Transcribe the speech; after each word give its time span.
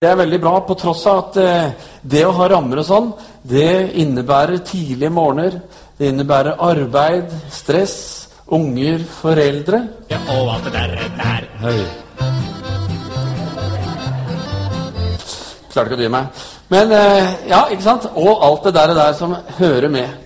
Det 0.00 0.08
er 0.08 0.16
veldig 0.16 0.38
bra, 0.40 0.50
på 0.64 0.74
tross 0.80 1.02
av 1.10 1.18
at 1.20 1.34
eh, 1.36 1.88
det 2.08 2.22
å 2.24 2.30
ha 2.32 2.46
rammer 2.48 2.78
og 2.80 2.86
sånn, 2.88 3.10
det 3.44 3.92
innebærer 4.00 4.62
tidlige 4.64 5.10
morgener. 5.12 5.58
Det 5.98 6.08
innebærer 6.08 6.56
arbeid, 6.64 7.28
stress, 7.52 7.98
unger, 8.48 9.04
foreldre. 9.18 9.82
Ja, 10.08 10.22
og 10.38 10.48
alt 10.54 10.70
det 10.70 10.72
der, 10.78 10.96
der. 11.18 11.44
Høy. 11.60 11.84
Klarte 15.68 15.84
ikke 15.90 15.98
å 15.98 16.00
dy 16.00 16.10
meg. 16.16 16.42
Men 16.72 16.96
eh, 16.96 17.36
ja, 17.52 17.66
ikke 17.68 17.84
sant? 17.90 18.08
Og 18.16 18.40
alt 18.48 18.70
det 18.70 18.76
der, 18.80 18.96
der 19.02 19.20
som 19.20 19.36
hører 19.60 19.92
med. 19.92 20.16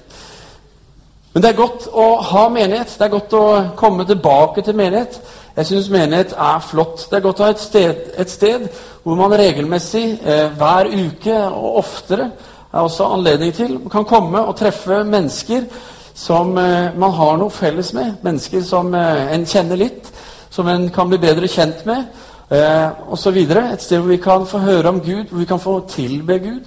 Men 1.35 1.43
det 1.43 1.51
er 1.51 1.59
godt 1.59 1.91
å 1.91 2.13
ha 2.31 2.47
menighet. 2.47 2.95
Det 2.95 3.09
er 3.09 3.17
godt 3.19 3.35
å 3.35 3.47
komme 3.75 4.07
tilbake 4.07 4.63
til 4.63 4.79
menighet. 4.79 5.19
Jeg 5.55 5.67
syns 5.69 5.89
menighet 5.93 6.33
er 6.35 6.63
flott. 6.67 7.07
Det 7.11 7.17
er 7.17 7.23
godt 7.23 7.41
å 7.41 7.47
ha 7.47 7.55
et 7.55 7.63
sted, 7.63 7.99
et 8.19 8.31
sted 8.31 8.65
hvor 9.05 9.19
man 9.19 9.35
regelmessig, 9.39 10.19
eh, 10.27 10.49
hver 10.59 10.89
uke 10.91 11.37
og 11.47 11.77
oftere, 11.79 12.31
er 12.73 12.81
også 12.81 13.07
anledning 13.15 13.53
til 13.55 13.77
kan 13.91 14.05
komme 14.05 14.41
og 14.43 14.57
treffe 14.59 15.05
mennesker 15.07 15.69
som 16.15 16.59
eh, 16.59 16.91
man 16.99 17.15
har 17.15 17.37
noe 17.39 17.55
felles 17.55 17.93
med. 17.95 18.17
Mennesker 18.27 18.65
som 18.67 18.91
eh, 18.99 19.31
en 19.35 19.47
kjenner 19.47 19.79
litt, 19.79 20.11
som 20.51 20.67
en 20.69 20.89
kan 20.91 21.09
bli 21.11 21.21
bedre 21.23 21.47
kjent 21.47 21.87
med, 21.87 22.03
eh, 22.51 22.89
osv. 23.15 23.39
Et 23.39 23.83
sted 23.83 24.01
hvor 24.01 24.11
vi 24.11 24.19
kan 24.23 24.47
få 24.47 24.59
høre 24.59 24.91
om 24.91 24.99
Gud, 25.01 25.29
hvor 25.31 25.39
vi 25.39 25.47
kan 25.53 25.63
få 25.63 25.77
tilbe 25.87 26.39
Gud. 26.39 26.67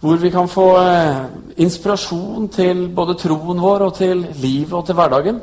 Hvor 0.00 0.20
vi 0.20 0.30
kan 0.30 0.48
få 0.48 0.66
eh, 0.82 1.24
inspirasjon 1.56 2.50
til 2.52 2.84
både 2.92 3.16
troen 3.16 3.64
vår 3.64 3.86
og 3.88 3.94
til 3.96 4.26
livet 4.42 4.76
og 4.76 4.84
til 4.86 4.94
hverdagen. 4.94 5.40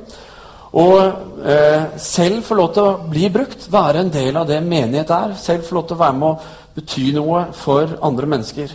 Og 0.74 1.00
eh, 1.46 1.98
selv 2.02 2.42
få 2.48 2.58
lov 2.58 2.72
til 2.74 2.88
å 2.88 2.96
bli 3.10 3.28
brukt, 3.34 3.68
være 3.72 4.02
en 4.02 4.14
del 4.14 4.38
av 4.40 4.48
det 4.50 4.62
menighet 4.66 5.12
er. 5.14 5.36
Selv 5.38 5.68
få 5.68 5.78
lov 5.78 5.88
til 5.90 5.98
å 5.98 6.04
være 6.04 6.18
med 6.18 6.30
å 6.32 6.74
bety 6.74 7.12
noe 7.14 7.46
for 7.54 7.98
andre 8.02 8.30
mennesker. 8.34 8.74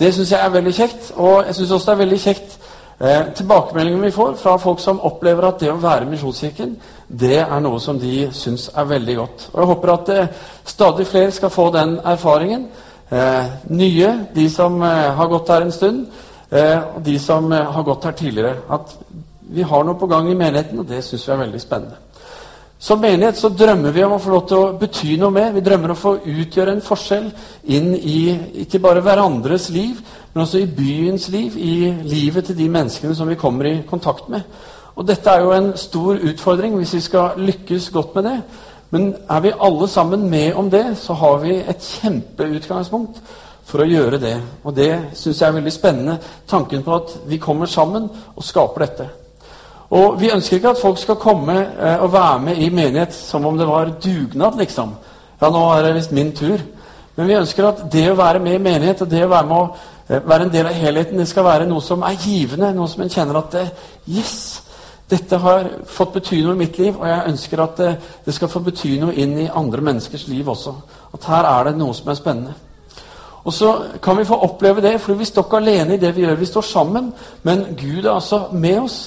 Det 0.00 0.12
syns 0.14 0.32
jeg 0.32 0.40
er 0.40 0.52
veldig 0.52 0.74
kjekt. 0.76 1.12
Og 1.16 1.46
jeg 1.46 1.56
syns 1.56 1.72
også 1.76 1.90
det 1.90 1.96
er 1.96 2.02
veldig 2.04 2.20
kjekt 2.20 2.58
eh, 3.00 3.32
tilbakemeldingene 3.40 4.10
vi 4.10 4.14
får 4.16 4.36
fra 4.40 4.58
folk 4.60 4.80
som 4.84 5.00
opplever 5.08 5.48
at 5.48 5.64
det 5.64 5.72
å 5.72 5.80
være 5.80 6.08
Misjonskirken, 6.10 6.76
det 7.08 7.40
er 7.42 7.64
noe 7.64 7.80
som 7.82 7.98
de 8.00 8.28
syns 8.36 8.68
er 8.76 8.88
veldig 8.92 9.16
godt. 9.18 9.48
Og 9.52 9.62
jeg 9.62 9.72
håper 9.72 9.94
at 9.96 10.14
eh, 10.14 10.32
stadig 10.68 11.08
flere 11.08 11.34
skal 11.36 11.52
få 11.52 11.70
den 11.74 11.98
erfaringen. 12.04 12.68
Eh, 13.10 13.46
nye, 13.74 14.10
de 14.34 14.50
som 14.50 14.76
eh, 14.82 15.08
har 15.16 15.26
gått 15.32 15.48
her 15.50 15.64
en 15.66 15.72
stund, 15.74 16.04
eh, 16.50 16.78
og 16.94 17.00
de 17.02 17.16
som 17.18 17.50
har 17.50 17.82
gått 17.82 18.04
her 18.06 18.14
tidligere. 18.20 18.54
At 18.70 18.94
vi 19.50 19.66
har 19.66 19.84
noe 19.84 19.98
på 19.98 20.08
gang 20.10 20.30
i 20.30 20.38
menigheten, 20.38 20.78
og 20.78 20.88
det 20.88 21.02
syns 21.04 21.26
vi 21.26 21.34
er 21.34 21.42
veldig 21.44 21.60
spennende. 21.60 21.98
Som 22.80 23.02
menighet 23.04 23.36
så 23.36 23.50
drømmer 23.52 23.92
vi 23.92 24.04
om 24.06 24.14
å 24.16 24.20
få 24.22 24.30
lov 24.32 24.46
til 24.48 24.56
å 24.56 24.68
bety 24.80 25.18
noe 25.20 25.34
mer. 25.34 25.50
Vi 25.52 25.60
drømmer 25.60 25.92
om 25.92 25.98
å 25.98 26.00
få 26.00 26.14
utgjøre 26.32 26.72
en 26.72 26.80
forskjell 26.84 27.26
inn 27.76 27.90
i 27.92 28.20
ikke 28.62 28.80
bare 28.80 29.02
hverandres 29.04 29.68
liv, 29.74 29.98
men 30.32 30.46
også 30.46 30.62
i 30.62 30.70
byens 30.78 31.28
liv, 31.28 31.58
i 31.60 31.90
livet 32.08 32.48
til 32.48 32.56
de 32.56 32.70
menneskene 32.72 33.18
som 33.18 33.28
vi 33.28 33.36
kommer 33.36 33.68
i 33.68 33.82
kontakt 33.90 34.32
med. 34.32 34.48
Og 34.96 35.04
dette 35.06 35.28
er 35.28 35.44
jo 35.44 35.52
en 35.52 35.70
stor 35.76 36.24
utfordring 36.32 36.78
hvis 36.78 36.96
vi 36.96 37.04
skal 37.04 37.36
lykkes 37.50 37.90
godt 37.92 38.16
med 38.16 38.28
det. 38.30 38.34
Men 38.96 39.12
er 39.28 39.44
vi 39.44 39.54
alle 39.68 39.88
sammen 39.88 40.24
med 40.30 40.56
om 40.56 40.72
det, 40.72 40.96
så 40.98 41.14
har 41.20 41.38
vi 41.44 41.60
et 41.60 41.92
kjempeutgangspunkt 42.00 43.20
for 43.68 43.84
å 43.84 43.90
gjøre 43.92 44.18
det. 44.24 44.36
Og 44.64 44.74
det 44.74 44.92
syns 45.12 45.36
jeg 45.36 45.52
er 45.52 45.60
veldig 45.60 45.76
spennende, 45.76 46.18
tanken 46.48 46.82
på 46.86 46.96
at 46.96 47.18
vi 47.28 47.38
kommer 47.38 47.68
sammen 47.68 48.08
og 48.34 48.44
skaper 48.44 48.86
dette. 48.88 49.12
Og 49.90 50.20
Vi 50.20 50.30
ønsker 50.30 50.56
ikke 50.56 50.70
at 50.70 50.82
folk 50.82 50.98
skal 50.98 51.18
komme 51.18 51.56
eh, 51.58 52.02
og 52.02 52.12
være 52.12 52.38
med 52.40 52.56
i 52.56 52.68
menighet 52.70 53.14
som 53.14 53.46
om 53.46 53.58
det 53.58 53.66
var 53.66 53.90
dugnad, 54.04 54.58
liksom. 54.58 54.94
Ja, 55.40 55.50
nå 55.50 55.64
er 55.74 55.82
det 55.82 55.94
visst 55.94 56.12
min 56.12 56.32
tur. 56.36 56.60
Men 57.16 57.28
vi 57.28 57.34
ønsker 57.34 57.66
at 57.66 57.82
det 57.92 58.06
å 58.10 58.18
være 58.18 58.38
med 58.38 58.54
i 58.54 58.62
menighet 58.62 59.02
og 59.02 59.10
det 59.10 59.24
å 59.24 59.32
være 59.32 59.48
med 59.50 59.56
å 59.56 59.74
eh, 60.08 60.22
være 60.28 60.46
en 60.46 60.52
del 60.52 60.70
av 60.70 60.78
helheten, 60.78 61.18
det 61.18 61.28
skal 61.28 61.44
være 61.44 61.66
noe 61.66 61.82
som 61.82 62.04
er 62.06 62.18
givende. 62.22 62.70
Noe 62.74 62.88
som 62.88 63.02
en 63.02 63.10
kjenner 63.10 63.40
at 63.42 63.56
det, 63.56 63.68
Yes! 64.06 64.62
Dette 65.10 65.40
har 65.42 65.66
fått 65.90 66.12
bety 66.14 66.36
noe 66.44 66.54
i 66.54 66.60
mitt 66.60 66.76
liv, 66.78 66.94
og 66.94 67.08
jeg 67.08 67.30
ønsker 67.32 67.60
at 67.64 67.80
det, 67.80 67.88
det 68.22 68.34
skal 68.34 68.50
få 68.52 68.60
bety 68.62 68.92
noe 69.00 69.14
inn 69.18 69.32
i 69.42 69.48
andre 69.50 69.82
menneskers 69.82 70.28
liv 70.30 70.48
også. 70.48 70.74
At 71.16 71.26
her 71.26 71.48
er 71.50 71.64
det 71.66 71.72
noe 71.80 71.96
som 71.98 72.12
er 72.12 72.18
spennende. 72.18 72.54
Og 73.42 73.52
så 73.56 73.72
kan 74.02 74.18
vi 74.20 74.28
få 74.28 74.38
oppleve 74.46 74.84
det, 74.84 75.00
for 75.02 75.18
vi 75.18 75.26
står 75.26 75.48
ikke 75.48 75.58
alene 75.58 75.96
i 75.96 76.00
det 76.00 76.12
vi 76.14 76.22
gjør. 76.22 76.38
Vi 76.38 76.46
står 76.46 76.66
sammen, 76.68 77.10
men 77.42 77.64
Gud 77.74 78.04
er 78.04 78.12
altså 78.12 78.44
med 78.52 78.78
oss. 78.84 79.00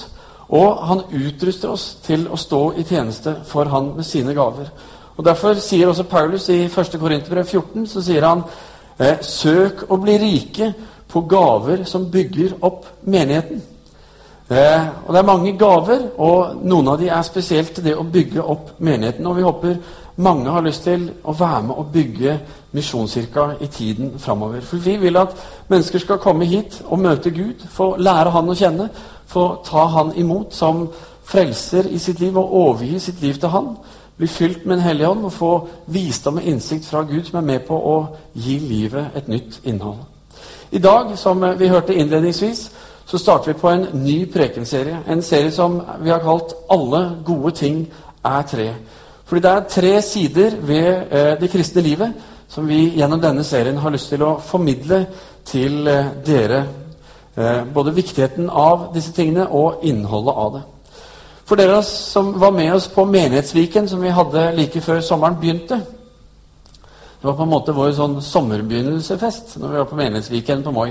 Og 0.48 0.82
han 0.88 1.04
utruster 1.10 1.72
oss 1.72 1.86
til 2.04 2.26
å 2.28 2.36
stå 2.36 2.62
i 2.76 2.84
tjeneste 2.84 3.36
for 3.48 3.70
han 3.72 3.94
med 3.96 4.04
sine 4.04 4.34
gaver. 4.36 4.70
Og 5.16 5.24
Derfor 5.24 5.54
sier 5.62 5.88
også 5.88 6.08
Paulus 6.10 6.48
i 6.52 6.64
1. 6.66 6.98
Korinterbrev 7.00 7.46
14 7.46 7.86
så 7.86 8.02
sier 8.02 8.26
han 8.26 8.42
eh, 8.98 9.22
Søk 9.22 9.86
å 9.88 9.98
bli 10.02 10.18
rike 10.18 10.72
på 11.08 11.22
gaver 11.30 11.84
som 11.88 12.10
bygger 12.10 12.58
opp 12.66 12.88
menigheten. 13.06 13.62
Eh, 14.50 14.88
og 15.06 15.12
Det 15.14 15.18
er 15.18 15.26
mange 15.26 15.52
gaver, 15.58 16.08
og 16.18 16.64
noen 16.64 16.88
av 16.88 16.98
de 17.00 17.08
er 17.08 17.22
spesielt 17.22 17.72
til 17.74 17.84
det 17.84 17.94
å 17.96 18.04
bygge 18.04 18.42
opp 18.42 18.74
menigheten. 18.78 19.26
Og 19.26 19.36
vi 19.36 19.46
håper 19.46 19.78
mange 20.16 20.50
har 20.50 20.62
lyst 20.62 20.84
til 20.84 21.08
å 21.24 21.32
være 21.32 21.62
med 21.68 21.78
og 21.78 21.92
bygge 21.94 22.36
Misjonskirka 22.74 23.46
i 23.60 23.66
tiden 23.66 24.18
framover. 24.18 24.60
For 24.60 24.82
vi 24.82 24.96
vil 24.98 25.16
at 25.16 25.34
mennesker 25.68 26.02
skal 26.02 26.18
komme 26.18 26.44
hit 26.44 26.80
og 26.84 26.98
møte 26.98 27.30
Gud, 27.30 27.62
få 27.70 27.94
lære 27.98 28.30
Han 28.30 28.50
å 28.50 28.54
kjenne, 28.58 28.88
få 29.26 29.64
ta 29.64 29.86
Han 29.86 30.14
imot 30.16 30.54
som 30.54 30.88
frelser 31.24 31.86
i 31.90 31.98
sitt 31.98 32.20
liv 32.20 32.36
og 32.38 32.54
overgi 32.54 32.98
sitt 32.98 33.20
liv 33.22 33.34
til 33.34 33.48
Han. 33.48 33.76
Bli 34.16 34.26
fylt 34.26 34.66
med 34.66 34.76
en 34.76 34.82
hellig 34.82 35.08
ånd 35.08 35.24
og 35.24 35.32
få 35.32 35.52
visdom 35.86 36.36
og 36.36 36.44
innsikt 36.46 36.86
fra 36.86 37.02
Gud 37.02 37.24
som 37.24 37.38
er 37.38 37.46
med 37.52 37.64
på 37.66 37.74
å 37.74 37.96
gi 38.34 38.58
livet 38.58 39.16
et 39.16 39.28
nytt 39.28 39.60
innhold. 39.64 40.04
I 40.70 40.78
dag, 40.78 41.18
som 41.18 41.44
vi 41.58 41.68
hørte 41.68 41.94
innledningsvis, 41.94 42.70
så 43.06 43.18
starter 43.18 43.52
vi 43.52 43.58
på 43.58 43.68
en 43.70 43.86
ny 43.92 44.26
prekenserie. 44.32 44.98
En 45.08 45.22
serie 45.22 45.50
som 45.50 45.80
vi 46.00 46.10
har 46.10 46.18
kalt 46.18 46.54
'Alle 46.70 47.10
gode 47.24 47.50
ting 47.50 47.88
er 48.24 48.42
tre'. 48.42 48.74
Fordi 49.24 49.40
det 49.40 49.50
er 49.50 49.60
tre 49.68 50.02
sider 50.02 50.50
ved 50.60 51.02
eh, 51.10 51.40
det 51.40 51.50
kristne 51.50 51.82
livet 51.82 52.12
som 52.48 52.68
vi 52.68 52.92
gjennom 52.96 53.20
denne 53.20 53.44
serien 53.44 53.76
har 53.76 53.90
lyst 53.90 54.08
til 54.08 54.22
å 54.22 54.38
formidle 54.38 55.06
til 55.44 55.88
eh, 55.88 56.06
dere. 56.26 56.64
Eh, 57.36 57.64
både 57.64 57.90
viktigheten 57.90 58.50
av 58.50 58.92
disse 58.94 59.12
tingene 59.12 59.48
og 59.50 59.82
innholdet 59.82 60.34
av 60.38 60.52
det. 60.54 60.62
For 61.44 61.58
dere 61.58 61.80
som 61.82 62.30
var 62.40 62.54
med 62.54 62.74
oss 62.74 62.86
på 62.88 63.04
Menighetsviken, 63.04 63.88
som 63.88 64.02
vi 64.02 64.12
hadde 64.14 64.52
like 64.54 64.80
før 64.80 65.00
sommeren 65.00 65.36
begynte 65.40 65.80
Det 67.20 67.26
var 67.26 67.34
på 67.34 67.42
en 67.42 67.50
måte 67.50 67.72
vår 67.72 67.90
sånn 67.96 68.18
sommerbegynnelsefest 68.22 69.56
når 69.58 69.68
vi 69.68 69.78
var 69.80 69.86
på 69.90 69.96
Menighetsviken 69.96 70.62
på 70.62 70.72
Moi. 70.76 70.90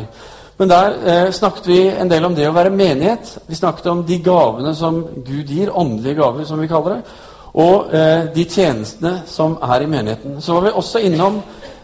Men 0.58 0.70
der 0.70 0.96
eh, 1.06 1.32
snakket 1.32 1.68
vi 1.68 1.80
en 1.88 2.10
del 2.10 2.26
om 2.26 2.36
det 2.36 2.50
å 2.50 2.56
være 2.56 2.74
menighet. 2.74 3.38
Vi 3.48 3.56
snakket 3.56 3.88
om 3.92 4.04
de 4.06 4.18
gavene 4.26 4.76
som 4.76 5.00
Gud 5.26 5.48
gir, 5.50 5.72
åndelige 5.72 6.20
gaver, 6.20 6.44
som 6.46 6.60
vi 6.60 6.68
kaller 6.68 6.98
det, 6.98 7.18
og 7.54 7.94
eh, 7.94 8.26
de 8.36 8.46
tjenestene 8.50 9.22
som 9.30 9.56
er 9.62 9.86
i 9.86 9.90
menigheten. 9.90 10.42
Så 10.42 10.58
var 10.58 10.68
vi 10.68 10.76
også 10.76 11.06
innom 11.06 11.40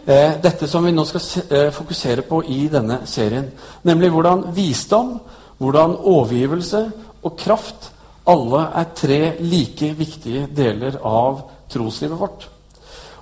dette 0.10 0.68
som 0.68 0.86
vi 0.86 0.94
nå 0.96 1.04
skal 1.06 1.22
eh, 1.50 1.70
fokusere 1.74 2.24
på 2.26 2.42
i 2.50 2.64
denne 2.72 3.04
serien, 3.10 3.52
nemlig 3.86 4.10
hvordan 4.14 4.48
visdom, 4.56 5.20
hvordan 5.60 5.98
overgivelse 6.10 6.84
og 7.22 7.36
kraft 7.38 7.92
alle 8.30 8.64
er 8.78 8.94
tre 8.98 9.20
like 9.42 9.92
viktige 9.98 10.48
deler 10.56 11.00
av 11.06 11.44
troslivet 11.70 12.20
vårt. 12.20 12.48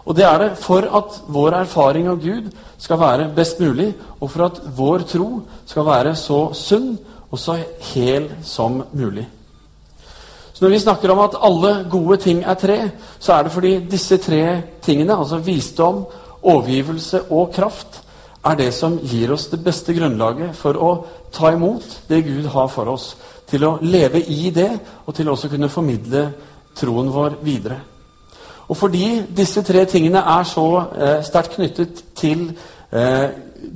Og 0.08 0.16
det 0.16 0.24
er 0.24 0.38
det 0.40 0.52
for 0.64 0.88
at 1.00 1.22
vår 1.28 1.58
erfaring 1.66 2.08
av 2.08 2.22
Gud 2.24 2.52
skal 2.80 3.00
være 3.00 3.32
best 3.36 3.60
mulig, 3.60 3.90
og 4.22 4.32
for 4.32 4.48
at 4.48 4.62
vår 4.78 5.04
tro 5.12 5.30
skal 5.68 5.88
være 5.88 6.16
så 6.16 6.46
sunn 6.56 6.94
og 7.28 7.40
så 7.40 7.58
hel 7.92 8.30
som 8.44 8.84
mulig. 8.94 9.28
Så 10.54 10.64
Når 10.66 10.70
vi 10.70 10.80
snakker 10.80 11.12
om 11.12 11.20
at 11.20 11.36
alle 11.44 11.86
gode 11.92 12.18
ting 12.18 12.40
er 12.44 12.54
tre, 12.54 12.90
så 13.20 13.34
er 13.34 13.44
det 13.44 13.52
fordi 13.52 13.80
disse 13.92 14.18
tre 14.18 14.62
tingene, 14.82 15.18
altså 15.18 15.38
visdom, 15.38 16.06
overgivelse 16.48 17.28
og 17.30 17.52
kraft, 17.56 18.02
er 18.48 18.56
det 18.56 18.70
som 18.74 18.98
gir 19.04 19.34
oss 19.34 19.50
det 19.52 19.60
beste 19.64 19.94
grunnlaget 19.98 20.56
for 20.56 20.78
å 20.80 20.92
ta 21.36 21.52
imot 21.52 21.84
det 22.08 22.24
Gud 22.28 22.48
har 22.54 22.70
for 22.72 22.94
oss. 22.94 23.16
Til 23.48 23.64
å 23.64 23.78
leve 23.82 24.22
i 24.22 24.50
det, 24.56 24.70
og 25.06 25.16
til 25.16 25.30
også 25.32 25.50
kunne 25.52 25.72
formidle 25.72 26.24
troen 26.78 27.12
vår 27.12 27.40
videre. 27.44 27.80
Og 28.68 28.76
fordi 28.78 29.22
disse 29.36 29.64
tre 29.64 29.86
tingene 29.88 30.20
er 30.20 30.48
så 30.48 30.68
eh, 30.92 31.20
sterkt 31.24 31.56
knyttet 31.56 32.02
til 32.20 32.50
eh, 32.92 33.28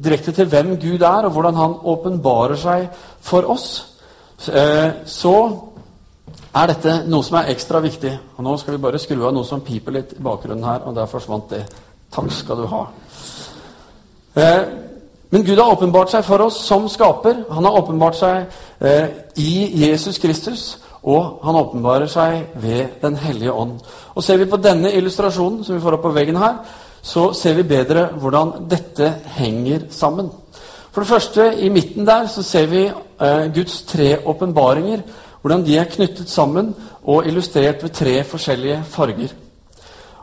direkte 0.03 0.33
til 0.35 0.49
hvem 0.51 0.75
Gud 0.79 1.01
er, 1.01 1.27
og 1.27 1.31
hvordan 1.31 1.55
han 1.55 1.77
åpenbarer 1.93 2.59
seg 2.59 2.87
for 3.23 3.47
oss, 3.51 3.67
eh, 4.51 5.03
så 5.07 5.35
er 6.51 6.67
dette 6.73 6.97
noe 7.07 7.23
som 7.23 7.39
er 7.39 7.53
ekstra 7.53 7.79
viktig. 7.83 8.11
Og 8.35 8.43
Nå 8.43 8.57
skal 8.59 8.75
vi 8.75 8.83
bare 8.83 8.99
skru 8.99 9.23
av 9.23 9.33
noe 9.35 9.47
som 9.47 9.63
piper 9.63 9.95
litt 9.95 10.17
i 10.17 10.23
bakgrunnen 10.23 10.67
her, 10.67 10.83
og 10.85 10.95
der 10.95 11.07
forsvant 11.11 11.55
det. 11.55 11.63
Takk 12.11 12.31
skal 12.35 12.61
du 12.61 12.65
ha. 12.67 12.85
Eh, 14.35 14.61
men 15.31 15.45
Gud 15.47 15.57
har 15.57 15.71
åpenbart 15.71 16.11
seg 16.11 16.25
for 16.27 16.43
oss 16.43 16.57
som 16.67 16.89
skaper. 16.91 17.45
Han 17.49 17.65
har 17.65 17.77
åpenbart 17.79 18.17
seg 18.19 18.41
eh, 18.83 19.07
i 19.39 19.51
Jesus 19.85 20.19
Kristus. 20.19 20.63
Og 21.01 21.39
han 21.41 21.57
åpenbarer 21.57 22.05
seg 22.11 22.51
ved 22.61 22.99
Den 23.01 23.15
hellige 23.17 23.53
ånd. 23.53 23.79
Og 24.15 24.23
Ser 24.23 24.37
vi 24.37 24.45
på 24.45 24.59
denne 24.61 24.91
illustrasjonen 24.93 25.63
som 25.63 25.75
vi 25.75 25.81
får 25.81 25.97
opp 25.97 26.03
på 26.05 26.13
veggen 26.13 26.37
her, 26.37 26.59
så 27.01 27.31
ser 27.33 27.55
vi 27.57 27.65
bedre 27.65 28.11
hvordan 28.21 28.67
dette 28.69 29.07
henger 29.39 29.87
sammen. 29.89 30.29
For 30.91 31.01
det 31.01 31.09
første, 31.09 31.47
i 31.57 31.69
midten 31.69 32.05
der, 32.05 32.27
så 32.27 32.43
ser 32.43 32.67
vi 32.69 32.83
eh, 32.85 33.45
Guds 33.55 33.81
tre 33.89 34.17
åpenbaringer. 34.25 35.01
Hvordan 35.41 35.65
de 35.65 35.77
er 35.77 35.89
knyttet 35.89 36.29
sammen 36.29 36.75
og 37.03 37.25
illustrert 37.25 37.83
ved 37.83 37.89
tre 37.89 38.23
forskjellige 38.23 38.83
farger. 38.85 39.33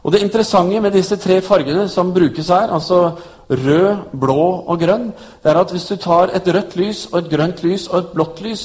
Og 0.02 0.12
Det 0.12 0.22
interessante 0.22 0.80
med 0.80 0.92
disse 0.92 1.16
tre 1.16 1.40
fargene 1.40 1.88
som 1.88 2.14
brukes 2.14 2.48
her, 2.48 2.72
altså 2.72 3.12
rød, 3.50 3.96
blå 4.20 4.64
og 4.66 4.78
grønn, 4.78 5.12
det 5.42 5.50
er 5.50 5.60
at 5.60 5.70
hvis 5.70 5.86
du 5.88 5.96
tar 5.96 6.30
et 6.34 6.54
rødt 6.54 6.76
lys 6.76 7.06
og 7.12 7.18
et 7.18 7.30
grønt 7.30 7.62
lys 7.62 7.88
og 7.88 7.98
et 7.98 8.10
blått 8.14 8.40
lys 8.40 8.64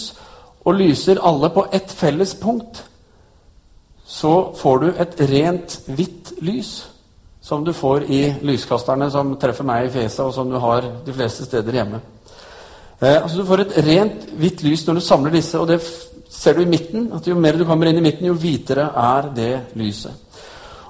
og 0.65 0.75
lyser 0.75 1.21
alle 1.23 1.49
på 1.49 1.65
ett 1.73 1.91
felles 1.91 2.35
punkt, 2.35 2.83
så 4.05 4.53
får 4.55 4.79
du 4.79 4.87
et 4.87 5.21
rent 5.29 5.79
hvitt 5.87 6.33
lys 6.41 6.73
som 7.43 7.63
du 7.63 7.73
får 7.73 8.05
i 8.07 8.21
lyskasterne 8.41 9.09
som 9.11 9.35
treffer 9.39 9.67
meg 9.67 9.87
i 9.87 9.91
fjeset, 9.91 10.21
og 10.23 10.33
som 10.33 10.49
du 10.49 10.55
har 10.63 10.85
de 11.05 11.13
fleste 11.13 11.43
steder 11.43 11.75
hjemme. 11.75 11.99
Eh, 13.01 13.17
altså 13.19 13.37
Du 13.37 13.45
får 13.45 13.65
et 13.65 13.77
rent 13.83 14.27
hvitt 14.39 14.63
lys 14.63 14.85
når 14.87 14.99
du 14.99 15.03
samler 15.03 15.35
disse, 15.35 15.59
og 15.59 15.67
det 15.67 15.81
ser 16.29 16.55
du 16.55 16.61
i 16.61 16.69
midten. 16.69 17.11
at 17.13 17.27
Jo 17.27 17.35
mer 17.35 17.57
du 17.57 17.65
kommer 17.65 17.87
inn 17.87 17.97
i 17.97 18.05
midten, 18.05 18.27
jo 18.27 18.33
hvitere 18.33 18.87
er 18.95 19.29
det 19.35 19.61
lyset. 19.75 20.11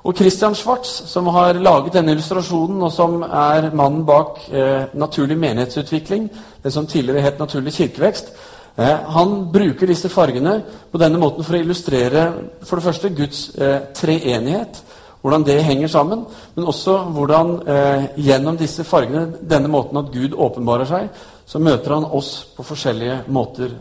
Og 0.03 0.15
Christian 0.15 0.55
Schwartz, 0.55 1.03
som 1.07 1.27
har 1.31 1.53
laget 1.53 1.93
denne 1.93 2.11
illustrasjonen, 2.11 2.81
og 2.83 2.91
som 2.91 3.21
er 3.23 3.69
mannen 3.71 4.05
bak 4.05 4.41
eh, 4.51 4.89
naturlig 4.93 5.37
menighetsutvikling, 5.39 6.25
det 6.63 6.73
som 6.73 6.87
tidligere 6.87 7.21
het 7.23 7.39
naturlig 7.39 7.73
kirkevekst, 7.73 8.33
eh, 8.77 8.97
han 9.15 9.47
bruker 9.53 9.87
disse 9.87 10.09
fargene 10.09 10.57
på 10.91 10.99
denne 10.99 11.21
måten 11.21 11.43
for 11.43 11.55
å 11.55 11.61
illustrere 11.63 12.25
for 12.63 12.75
det 12.75 12.87
første 12.89 13.13
Guds 13.15 13.45
eh, 13.55 13.79
treenighet 13.95 14.83
hvordan 15.23 15.45
det 15.47 15.63
henger 15.63 15.87
sammen, 15.87 16.25
men 16.55 16.65
også 16.67 16.97
hvordan 17.15 17.53
eh, 17.67 18.05
gjennom 18.25 18.57
disse 18.59 18.83
fargene, 18.83 19.37
denne 19.39 19.71
måten 19.71 19.97
at 19.97 20.11
Gud 20.11 20.35
åpenbarer 20.35 20.85
seg, 20.85 21.07
så 21.45 21.63
møter 21.63 21.95
han 21.95 22.09
oss 22.11 22.33
på 22.57 22.63
forskjellige 22.67 23.21
måter. 23.31 23.71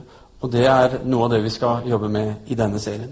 Og 0.40 0.52
det 0.52 0.68
er 0.70 1.00
noe 1.02 1.26
av 1.26 1.34
det 1.34 1.42
vi 1.42 1.50
skal 1.50 1.82
jobbe 1.86 2.08
med 2.08 2.46
i 2.46 2.54
denne 2.54 2.78
serien. 2.78 3.10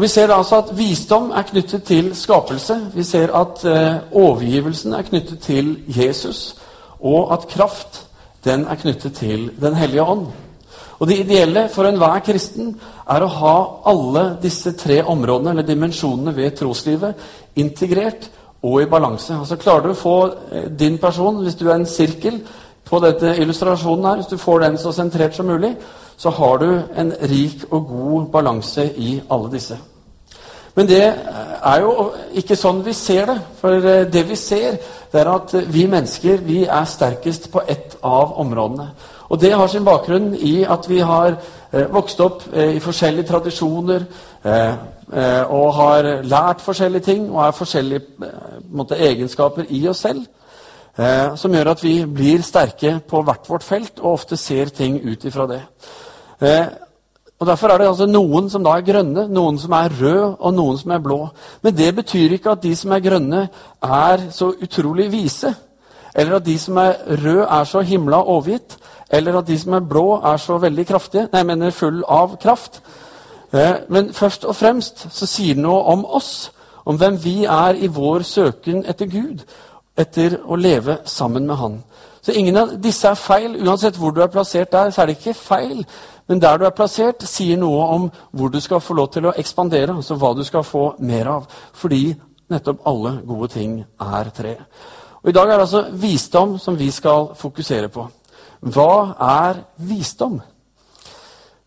Og 0.00 0.04
Vi 0.04 0.08
ser 0.08 0.32
altså 0.32 0.56
at 0.56 0.70
visdom 0.72 1.26
er 1.36 1.42
knyttet 1.42 1.82
til 1.84 2.06
skapelse. 2.16 2.74
Vi 2.94 3.02
ser 3.04 3.34
at 3.36 3.64
eh, 3.68 3.96
overgivelsen 4.16 4.94
er 4.96 5.02
knyttet 5.02 5.42
til 5.44 5.76
Jesus, 5.86 6.56
og 7.00 7.32
at 7.32 7.44
kraft 7.48 8.06
den 8.44 8.64
er 8.64 8.80
knyttet 8.80 9.12
til 9.12 9.50
Den 9.60 9.74
hellige 9.74 10.02
ånd. 10.02 10.26
Og 10.98 11.08
Det 11.08 11.18
ideelle 11.18 11.68
for 11.68 11.84
enhver 11.84 12.18
kristen 12.18 12.80
er 13.10 13.20
å 13.20 13.26
ha 13.26 13.56
alle 13.92 14.38
disse 14.42 14.72
tre 14.72 15.02
områdene 15.04 15.50
eller 15.50 15.68
dimensjonene 15.68 16.36
ved 16.36 16.56
troslivet 16.56 17.14
integrert 17.56 18.30
og 18.62 18.82
i 18.82 18.88
balanse. 18.88 19.34
Altså 19.34 19.56
Klarer 19.56 19.82
du 19.82 19.90
å 19.90 20.00
få 20.00 20.16
eh, 20.52 20.70
din 20.78 20.96
person, 20.98 21.42
hvis 21.44 21.60
du 21.60 21.68
er 21.68 21.74
en 21.74 21.86
sirkel 21.86 22.40
på 22.88 23.02
dette 23.04 23.36
illustrasjonen 23.36 24.08
her, 24.08 24.16
hvis 24.16 24.32
du 24.32 24.40
får 24.40 24.64
den 24.64 24.78
så 24.78 24.96
sentrert 24.96 25.36
som 25.36 25.46
mulig, 25.46 25.76
så 26.16 26.30
har 26.30 26.56
du 26.56 26.82
en 26.96 27.12
rik 27.20 27.68
og 27.70 27.86
god 27.86 28.26
balanse 28.32 28.92
i 28.96 29.20
alle 29.30 29.52
disse. 29.52 29.76
Men 30.74 30.88
det 30.88 31.02
er 31.02 31.80
jo 31.82 32.10
ikke 32.38 32.56
sånn 32.58 32.82
vi 32.86 32.94
ser 32.94 33.26
det. 33.30 33.38
For 33.60 33.76
eh, 33.80 34.06
det 34.10 34.24
vi 34.28 34.36
ser, 34.38 34.78
det 35.10 35.22
er 35.22 35.32
at 35.32 35.54
vi 35.72 35.86
mennesker 35.90 36.42
vi 36.46 36.62
er 36.64 36.86
sterkest 36.88 37.50
på 37.52 37.64
ett 37.68 37.96
av 38.06 38.36
områdene. 38.40 38.90
Og 39.30 39.40
det 39.40 39.52
har 39.54 39.70
sin 39.70 39.86
bakgrunn 39.86 40.32
i 40.34 40.62
at 40.64 40.88
vi 40.90 41.00
har 41.06 41.34
eh, 41.34 41.86
vokst 41.90 42.22
opp 42.22 42.46
eh, 42.52 42.76
i 42.76 42.82
forskjellige 42.82 43.30
tradisjoner 43.30 44.06
og 45.50 45.72
har 45.74 46.06
lært 46.24 46.62
forskjellige 46.64 47.04
ting 47.04 47.24
og 47.26 47.42
har 47.42 47.50
forskjellige 47.52 48.28
måte, 48.72 48.96
egenskaper 48.96 49.66
i 49.68 49.80
oss 49.90 50.00
selv 50.06 50.22
som 51.36 51.52
gjør 51.52 51.70
at 51.74 51.82
vi 51.84 51.92
blir 52.08 52.40
sterke 52.46 52.94
på 53.10 53.20
hvert 53.26 53.50
vårt 53.50 53.66
felt 53.66 54.00
og 54.00 54.14
ofte 54.14 54.38
ser 54.40 54.72
ting 54.72 54.96
ut 55.04 55.26
ifra 55.28 55.44
det. 55.50 55.60
Og 57.40 57.46
Derfor 57.46 57.68
er 57.68 57.78
det 57.78 57.86
altså 57.88 58.06
noen 58.06 58.50
som 58.52 58.64
da 58.64 58.74
er 58.76 58.84
grønne, 58.84 59.24
noen 59.32 59.58
som 59.58 59.72
er 59.72 59.94
røde 59.96 60.26
og 60.36 60.52
noen 60.52 60.76
som 60.78 60.90
er 60.92 61.00
blå. 61.00 61.22
Men 61.64 61.76
det 61.76 61.94
betyr 61.96 62.34
ikke 62.36 62.52
at 62.52 62.62
de 62.62 62.74
som 62.76 62.92
er 62.92 63.00
grønne, 63.00 63.46
er 63.80 64.26
så 64.30 64.50
utrolig 64.62 65.08
vise. 65.12 65.54
Eller 66.14 66.36
at 66.36 66.44
de 66.44 66.58
som 66.58 66.76
er 66.76 66.98
røde, 67.08 67.46
er 67.48 67.64
så 67.64 67.80
himla 67.80 68.20
overgitt. 68.20 68.76
Eller 69.10 69.38
at 69.38 69.48
de 69.48 69.58
som 69.58 69.72
er 69.72 69.88
blå, 69.88 70.20
er 70.20 70.36
så 70.36 70.58
veldig 70.58 70.86
kraftige. 70.86 71.28
Nei, 71.32 71.40
jeg 71.40 71.46
mener 71.46 71.70
full 71.70 72.04
av 72.08 72.36
kraft. 72.42 72.82
Eh, 73.52 73.88
men 73.88 74.12
først 74.14 74.44
og 74.44 74.56
fremst 74.56 75.06
så 75.08 75.26
sier 75.26 75.56
det 75.56 75.64
noe 75.64 75.80
om 75.94 76.04
oss, 76.04 76.52
om 76.84 77.00
hvem 77.00 77.16
vi 77.24 77.44
er 77.44 77.80
i 77.80 77.88
vår 77.88 78.22
søken 78.22 78.84
etter 78.88 79.08
Gud, 79.08 79.46
etter 79.96 80.36
å 80.44 80.60
leve 80.60 81.00
sammen 81.04 81.46
med 81.46 81.56
Han. 81.56 81.82
Så 82.20 82.32
ingen 82.36 82.56
av 82.56 82.76
disse 82.82 83.08
er 83.08 83.16
feil. 83.16 83.56
Uansett 83.64 83.96
hvor 83.96 84.12
du 84.12 84.20
er 84.20 84.32
plassert 84.32 84.72
der, 84.72 84.90
så 84.90 85.02
er 85.02 85.06
det 85.06 85.18
ikke 85.18 85.34
feil. 85.34 85.86
Men 86.30 86.38
der 86.38 86.60
du 86.60 86.64
er 86.64 86.74
plassert, 86.74 87.24
sier 87.26 87.58
noe 87.58 87.86
om 87.90 88.04
hvor 88.30 88.52
du 88.54 88.60
skal 88.62 88.78
få 88.78 88.94
lov 88.94 89.08
til 89.10 89.26
å 89.26 89.34
ekspandere. 89.34 89.96
Altså 89.98 90.14
hva 90.14 90.30
du 90.38 90.44
skal 90.46 90.62
få 90.62 90.84
mer 91.02 91.26
av. 91.26 91.48
Fordi 91.74 92.04
nettopp 92.50 92.86
alle 92.86 93.16
gode 93.26 93.50
ting 93.50 93.80
er 93.82 94.30
tre. 94.36 94.54
Og 95.20 95.32
I 95.32 95.34
dag 95.34 95.50
er 95.50 95.58
det 95.58 95.66
altså 95.66 95.82
visdom 95.90 96.54
som 96.62 96.78
vi 96.78 96.86
skal 96.94 97.32
fokusere 97.36 97.90
på. 97.90 98.06
Hva 98.62 98.94
er 99.26 99.58
visdom? 99.90 100.38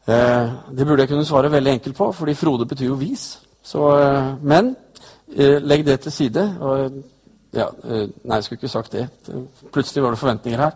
Eh, 0.07 0.53
det 0.71 0.87
burde 0.87 1.03
jeg 1.03 1.11
kunne 1.11 1.27
svare 1.27 1.51
veldig 1.51 1.71
enkelt 1.71 1.97
på, 1.97 2.11
fordi 2.11 2.39
Frode 2.39 2.65
betyr 2.65 2.87
jo 2.87 2.99
vis. 2.99 3.41
Så, 3.63 3.83
eh, 3.99 4.33
men 4.41 4.75
eh, 5.35 5.59
legg 5.59 5.85
det 5.85 5.99
til 5.99 6.11
side. 6.11 6.47
Og, 6.61 7.03
ja, 7.53 7.67
eh, 7.83 8.07
nei, 8.23 8.37
jeg 8.37 8.43
skulle 8.43 8.59
ikke 8.61 8.71
sagt 8.71 8.95
det. 8.95 9.07
Plutselig 9.73 10.03
var 10.03 10.15
det 10.15 10.19
forventninger 10.19 10.59
her. 10.59 10.71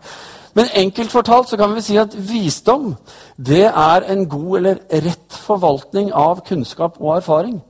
Men 0.54 0.70
enkelt 0.74 1.10
fortalt 1.10 1.50
så 1.50 1.56
kan 1.56 1.74
vi 1.74 1.82
si 1.84 1.96
at 2.00 2.14
visdom 2.14 2.94
det 3.36 3.66
er 3.66 4.06
en 4.12 4.24
god 4.28 4.56
eller 4.58 4.80
rett 5.04 5.40
forvaltning 5.46 6.12
av 6.14 6.42
kunnskap 6.46 7.00
og 7.00 7.16
erfaring. 7.16 7.60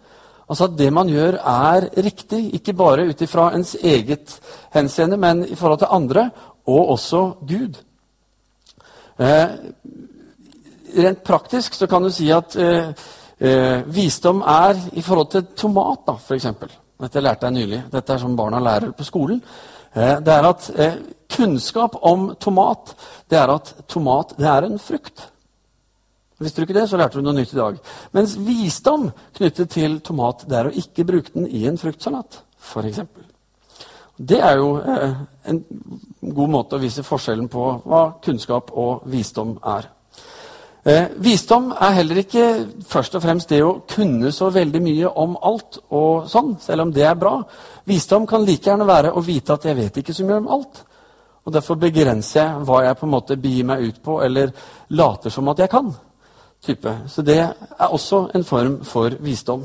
Altså 0.48 0.64
at 0.64 0.78
det 0.78 0.92
man 0.92 1.08
gjør, 1.08 1.36
er 1.44 1.88
riktig, 2.04 2.54
ikke 2.54 2.72
bare 2.72 3.04
ut 3.10 3.20
ifra 3.20 3.50
ens 3.56 3.74
eget 3.82 4.38
henseende, 4.72 5.16
men 5.16 5.44
i 5.44 5.54
forhold 5.54 5.78
til 5.78 5.90
andre, 5.90 6.30
og 6.66 6.88
også 6.88 7.22
Gud. 7.48 7.76
Eh, 9.18 9.48
rent 11.04 11.22
praktisk 11.24 11.74
så 11.74 11.86
kan 11.86 12.02
du 12.02 12.10
si 12.10 12.30
at 12.32 12.56
eh, 12.56 12.92
eh, 13.40 13.94
visdom 13.94 14.40
er 14.40 14.80
i 14.92 15.02
forhold 15.02 15.30
til 15.30 15.46
tomat, 15.56 16.06
da, 16.06 16.16
f.eks. 16.16 16.46
Dette 16.98 17.22
lærte 17.22 17.46
jeg 17.46 17.54
nylig. 17.54 17.82
Dette 17.92 18.12
er 18.14 18.18
som 18.22 18.36
barna 18.36 18.60
lærer 18.62 18.92
på 18.96 19.06
skolen. 19.06 19.42
Eh, 19.94 20.18
det 20.24 20.34
er 20.34 20.48
at 20.48 20.70
eh, 20.76 20.98
Kunnskap 21.28 21.98
om 22.08 22.30
tomat 22.40 22.94
det 23.28 23.36
er 23.38 23.50
at 23.52 23.74
tomat 23.88 24.32
det 24.38 24.48
er 24.48 24.64
en 24.66 24.78
frukt. 24.80 25.28
Visste 26.38 26.62
du 26.62 26.66
ikke 26.66 26.78
det, 26.78 26.86
så 26.88 26.96
lærte 26.96 27.18
du 27.18 27.26
noe 27.26 27.36
nytt 27.36 27.52
i 27.52 27.58
dag. 27.58 27.78
Mens 28.14 28.36
visdom 28.40 29.08
knyttet 29.36 29.70
til 29.74 29.98
tomat 30.00 30.46
det 30.48 30.58
er 30.58 30.70
å 30.70 30.76
ikke 30.82 31.04
bruke 31.06 31.34
den 31.34 31.48
i 31.50 31.64
en 31.68 31.78
fruktsalat, 31.78 32.40
f.eks. 32.62 33.02
Det 34.18 34.38
er 34.42 34.56
jo 34.58 34.70
eh, 34.80 35.20
en 35.50 35.60
god 36.22 36.50
måte 36.54 36.78
å 36.78 36.82
vise 36.82 37.06
forskjellen 37.06 37.50
på 37.52 37.66
hva 37.84 38.02
kunnskap 38.24 38.72
og 38.74 39.04
visdom 39.10 39.58
er. 39.62 39.90
Eh, 40.84 41.08
visdom 41.16 41.72
er 41.74 41.96
heller 41.96 42.20
ikke 42.22 42.44
først 42.88 43.16
og 43.18 43.22
fremst 43.22 43.50
det 43.50 43.62
å 43.64 43.80
kunne 43.90 44.30
så 44.32 44.50
veldig 44.54 44.82
mye 44.82 45.10
om 45.20 45.34
alt, 45.42 45.80
og 45.90 46.28
sånn, 46.30 46.54
selv 46.62 46.86
om 46.86 46.92
det 46.94 47.04
er 47.04 47.18
bra. 47.18 47.40
Visdom 47.88 48.26
kan 48.26 48.44
like 48.46 48.70
gjerne 48.70 48.86
være 48.88 49.12
å 49.12 49.24
vite 49.24 49.56
at 49.56 49.66
jeg 49.66 49.76
vet 49.76 49.98
ikke 50.00 50.14
så 50.14 50.26
mye 50.28 50.42
om 50.42 50.52
alt. 50.58 50.84
Og 51.44 51.52
Derfor 51.52 51.78
begrenser 51.80 52.40
jeg 52.42 52.64
hva 52.68 52.82
jeg 52.84 52.96
på 53.00 53.06
en 53.06 53.12
måte 53.14 53.36
begir 53.40 53.64
meg 53.64 53.86
ut 53.88 54.02
på, 54.04 54.20
eller 54.22 54.52
later 54.90 55.32
som 55.32 55.48
at 55.48 55.64
jeg 55.64 55.70
kan. 55.70 55.94
type. 56.62 56.90
Så 57.06 57.22
det 57.22 57.38
er 57.38 57.86
også 57.86 58.30
en 58.34 58.44
form 58.44 58.84
for 58.84 59.14
visdom. 59.20 59.62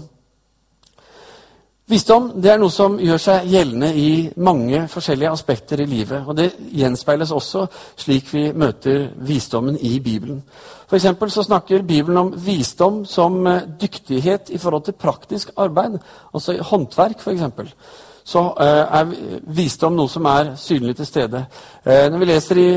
Visdom 1.94 2.32
det 2.42 2.50
er 2.50 2.58
noe 2.58 2.74
som 2.74 2.96
gjør 2.98 3.20
seg 3.22 3.50
gjeldende 3.52 3.92
i 3.94 4.12
mange 4.42 4.80
forskjellige 4.90 5.30
aspekter 5.30 5.82
i 5.84 5.86
livet. 5.86 6.24
og 6.26 6.34
Det 6.40 6.48
gjenspeiles 6.74 7.32
også 7.32 7.68
slik 8.02 8.32
vi 8.34 8.48
møter 8.50 9.12
visdommen 9.22 9.76
i 9.78 10.00
Bibelen. 10.02 10.40
For 10.90 10.98
så 11.30 11.44
snakker 11.44 11.84
Bibelen 11.86 12.18
om 12.18 12.32
visdom 12.34 13.04
som 13.06 13.46
eh, 13.48 13.68
dyktighet 13.82 14.50
i 14.50 14.58
forhold 14.58 14.84
til 14.88 14.98
praktisk 14.98 15.52
arbeid. 15.58 16.00
Altså 16.34 16.56
i 16.56 16.64
håndverk, 16.66 17.22
f.eks. 17.22 17.76
Så 18.24 18.42
eh, 18.42 18.98
er 19.00 19.14
visdom 19.54 19.94
noe 19.94 20.10
som 20.10 20.26
er 20.26 20.56
synlig 20.58 20.96
til 20.96 21.06
stede. 21.06 21.44
Eh, 21.86 22.08
når 22.10 22.24
vi 22.24 22.30
leser 22.32 22.62
i 22.64 22.72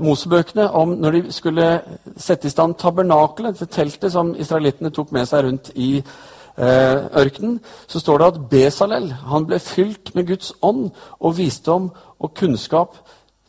Mosebøkene 0.00 0.66
om 0.70 0.96
når 0.98 1.10
de 1.10 1.22
skulle 1.32 1.68
sette 2.16 2.50
i 2.50 2.50
stand 2.50 2.74
tabernakelet, 2.74 3.60
det 3.60 3.70
teltet 3.70 4.12
som 4.12 4.34
israelittene 4.34 4.90
tok 4.90 5.14
med 5.14 5.30
seg 5.30 5.46
rundt 5.46 5.70
i 5.76 5.92
ørkenen, 6.58 7.60
så 7.86 8.00
står 8.00 8.18
det 8.18 8.26
at 8.26 8.40
Besalel 8.50 9.12
han 9.30 9.46
ble 9.46 9.60
fylt 9.62 10.14
med 10.14 10.26
Guds 10.26 10.52
ånd 10.62 10.88
og 11.20 11.36
visdom 11.38 11.90
og 12.18 12.34
kunnskap 12.34 12.96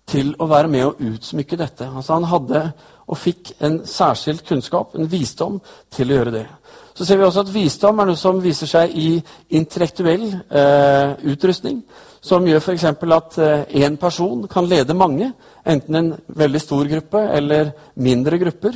til 0.10 0.34
å 0.42 0.48
være 0.50 0.70
med 0.72 0.86
og 0.86 1.02
utsmykke 1.06 1.58
dette. 1.58 1.90
Altså 1.90 2.18
Han 2.18 2.30
hadde 2.30 2.64
og 3.10 3.18
fikk 3.18 3.56
en 3.66 3.80
særskilt 3.90 4.44
kunnskap, 4.46 4.94
en 4.96 5.10
visdom, 5.10 5.58
til 5.90 6.12
å 6.12 6.20
gjøre 6.20 6.36
det. 6.36 6.46
Så 6.94 7.06
ser 7.08 7.18
vi 7.18 7.26
også 7.26 7.46
at 7.46 7.54
visdom 7.54 8.00
er 8.00 8.10
noe 8.10 8.20
som 8.20 8.42
viser 8.44 8.70
seg 8.70 8.94
i 8.94 9.10
intellektuell 9.58 10.28
eh, 10.30 11.18
utrustning. 11.32 11.82
som 12.22 12.44
gjør 12.44 12.60
f.eks. 12.60 12.84
at 12.84 13.38
én 13.72 13.96
person 13.96 14.48
kan 14.48 14.66
lede 14.68 14.94
mange, 14.94 15.32
enten 15.66 15.96
en 15.96 16.10
veldig 16.28 16.60
stor 16.62 16.84
gruppe 16.86 17.22
eller 17.32 17.72
mindre 17.96 18.38
grupper. 18.38 18.76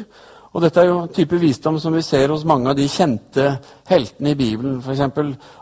Og 0.53 0.61
dette 0.61 0.83
er 0.83 0.85
jo 0.85 0.97
en 1.01 1.13
type 1.13 1.37
visdom 1.41 1.79
som 1.81 1.95
vi 1.97 2.03
ser 2.05 2.29
hos 2.29 2.45
mange 2.45 2.69
av 2.69 2.77
de 2.77 2.85
kjente 2.89 3.45
heltene 3.89 4.33
i 4.33 4.37
Bibelen. 4.37 4.75
F.eks. 4.83 5.01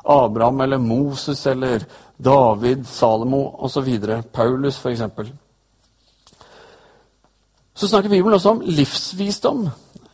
Abraham 0.04 0.66
eller 0.66 0.82
Moses 0.84 1.46
eller 1.48 1.86
David, 2.20 2.84
Salomo 2.88 3.46
osv. 3.64 3.88
Paulus 4.34 4.82
f.eks. 4.82 5.32
Så 7.74 7.88
snakker 7.88 8.12
Bibelen 8.12 8.36
også 8.36 8.58
om 8.58 8.66
livsvisdom, 8.68 9.64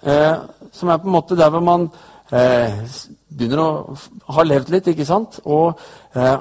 eh, 0.03 0.35
som 0.71 0.89
er 0.89 1.01
på 1.01 1.09
en 1.09 1.15
måte 1.17 1.35
der 1.35 1.49
hvor 1.49 1.65
man 1.65 1.89
eh, 2.31 2.77
begynner 3.33 3.63
å 3.63 3.97
ha 4.37 4.45
levd 4.45 4.69
litt, 4.71 4.91
ikke 4.93 5.07
sant? 5.09 5.39
Og 5.49 5.73
eh, 6.13 6.37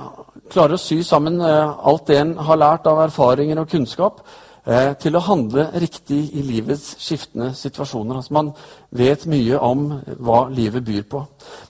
klarer 0.52 0.76
å 0.76 0.81
sy 0.81 1.00
sammen 1.07 1.40
eh, 1.40 1.73
alt 1.88 2.07
det 2.12 2.21
en 2.21 2.37
har 2.37 2.61
lært 2.61 2.87
av 2.90 3.00
erfaringer 3.09 3.64
og 3.64 3.73
kunnskap, 3.73 4.21
eh, 4.66 4.92
til 5.00 5.16
å 5.16 5.23
handle 5.25 5.68
riktig 5.80 6.20
i 6.37 6.42
livets 6.44 6.96
skiftende 7.02 7.52
situasjoner. 7.54 8.18
Altså 8.18 8.35
Man 8.37 8.50
vet 8.90 9.26
mye 9.30 9.61
om 9.62 9.87
hva 10.18 10.46
livet 10.50 10.85
byr 10.85 11.06
på. 11.11 11.23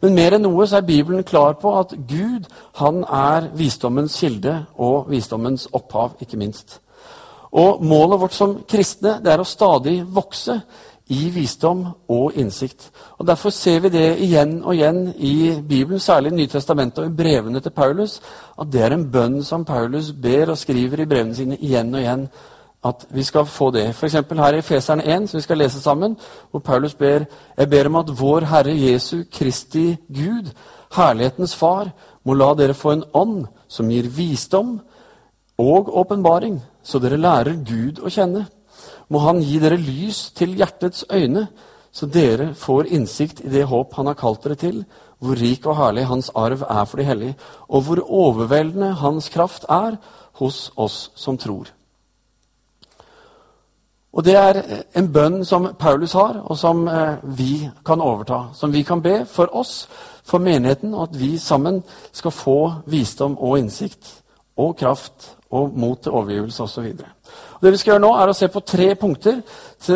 Men 0.03 0.17
mer 0.17 0.37
enn 0.37 0.47
noe 0.49 0.67
så 0.67 0.81
er 0.81 0.89
Bibelen 0.89 1.25
klar 1.25 1.59
på 1.61 1.77
at 1.79 1.95
Gud 2.09 2.49
han 2.81 3.05
er 3.05 3.51
visdommens 3.57 4.19
kilde 4.21 4.59
og 4.77 5.11
visdommens 5.13 5.69
opphav, 5.73 6.17
ikke 6.21 6.41
minst. 6.41 6.81
Og 7.57 7.85
Målet 7.85 8.21
vårt 8.21 8.37
som 8.37 8.59
kristne 8.69 9.21
det 9.25 9.33
er 9.33 9.41
å 9.41 9.49
stadig 9.49 10.01
vokse 10.05 10.61
i 11.07 11.29
visdom 11.31 11.85
og 12.11 12.35
innsikt. 12.35 12.91
Og 13.19 13.27
Derfor 13.27 13.51
ser 13.51 13.81
vi 13.81 13.89
det 13.95 14.19
igjen 14.25 14.59
og 14.65 14.75
igjen 14.75 15.15
i 15.15 15.55
Bibelen, 15.69 16.01
særlig 16.01 16.33
i 16.33 16.37
Nytestamentet 16.37 17.05
og 17.05 17.11
i 17.11 17.17
brevene 17.17 17.61
til 17.61 17.71
Paulus, 17.71 18.21
at 18.59 18.73
det 18.73 18.83
er 18.83 18.97
en 18.97 19.07
bønn 19.13 19.43
som 19.45 19.65
Paulus 19.65 20.11
ber 20.13 20.51
og 20.51 20.59
skriver 20.59 21.01
i 21.01 21.07
brevene 21.07 21.35
sine 21.35 21.59
igjen 21.61 21.95
og 21.95 22.01
igjen. 22.01 22.29
At 22.87 23.07
vi 23.11 23.25
skal 23.27 23.47
få 23.51 23.71
det. 23.75 23.89
F.eks. 23.95 24.15
her 24.15 24.59
i 24.59 24.63
Feseren 24.63 25.03
1, 25.03 25.29
som 25.29 25.39
vi 25.39 25.43
skal 25.43 25.59
lese 25.59 25.81
sammen, 25.83 26.17
hvor 26.51 26.61
Paulus 26.61 26.95
ber 26.95 27.27
jeg 27.59 27.71
ber 27.71 27.91
om 27.91 28.01
at 28.03 28.13
vår 28.21 28.47
Herre 28.51 28.75
Jesu 28.75 29.25
Kristi 29.33 29.97
Gud, 30.09 30.53
herlighetens 30.97 31.55
Far, 31.55 31.91
må 32.25 32.35
la 32.35 32.53
dere 32.55 32.75
få 32.75 32.93
en 32.95 33.05
ånd 33.15 33.47
som 33.69 33.91
gir 33.91 34.09
visdom 34.09 34.79
og 35.59 35.91
åpenbaring, 35.99 36.61
så 36.83 36.99
dere 37.03 37.19
lærer 37.19 37.59
Gud 37.65 37.99
å 38.05 38.13
kjenne 38.13 38.47
må 39.09 39.23
Han 39.23 39.43
gi 39.45 39.59
dere 39.63 39.79
lys 39.81 40.31
til 40.37 40.57
hjertets 40.59 41.05
øyne, 41.13 41.47
så 41.93 42.09
dere 42.11 42.53
får 42.59 42.91
innsikt 42.93 43.41
i 43.45 43.53
det 43.53 43.65
håp 43.71 43.95
Han 43.97 44.11
har 44.11 44.19
kalt 44.19 44.45
dere 44.45 44.59
til, 44.61 44.85
hvor 45.19 45.39
rik 45.41 45.67
og 45.67 45.79
herlig 45.79 46.07
Hans 46.11 46.31
arv 46.35 46.65
er 46.69 46.85
for 46.85 47.01
de 47.01 47.09
hellige, 47.09 47.37
og 47.69 47.87
hvor 47.87 48.03
overveldende 48.05 48.93
Hans 49.01 49.29
kraft 49.33 49.65
er 49.71 49.97
hos 50.41 50.71
oss 50.77 51.11
som 51.17 51.39
tror. 51.39 51.71
Og 54.17 54.25
Det 54.25 54.35
er 54.35 54.63
en 54.97 55.13
bønn 55.13 55.43
som 55.45 55.67
Paulus 55.79 56.13
har, 56.13 56.41
og 56.45 56.57
som 56.59 56.87
eh, 56.89 57.19
vi 57.37 57.69
kan 57.85 58.01
overta. 58.01 58.47
Som 58.55 58.73
vi 58.73 58.83
kan 58.83 59.03
be 59.03 59.27
for 59.29 59.53
oss, 59.53 59.89
for 60.25 60.39
menigheten, 60.39 60.95
og 60.95 61.03
at 61.03 61.21
vi 61.21 61.37
sammen 61.39 61.83
skal 62.13 62.31
få 62.31 62.73
visdom 62.87 63.37
og 63.39 63.59
innsikt 63.59 64.23
og 64.57 64.77
kraft 64.77 65.37
og 65.51 65.77
mot 65.79 66.01
til 66.03 66.13
overgivelse 66.13 66.63
osv. 66.63 66.89
Det 67.63 67.73
vi 67.73 67.77
skal 67.77 67.93
gjøre 67.93 68.05
nå, 68.07 68.15
er 68.17 68.33
å 68.33 68.37
se 68.37 68.49
på 68.49 68.65
tre 68.65 68.95
punkter 68.95 69.43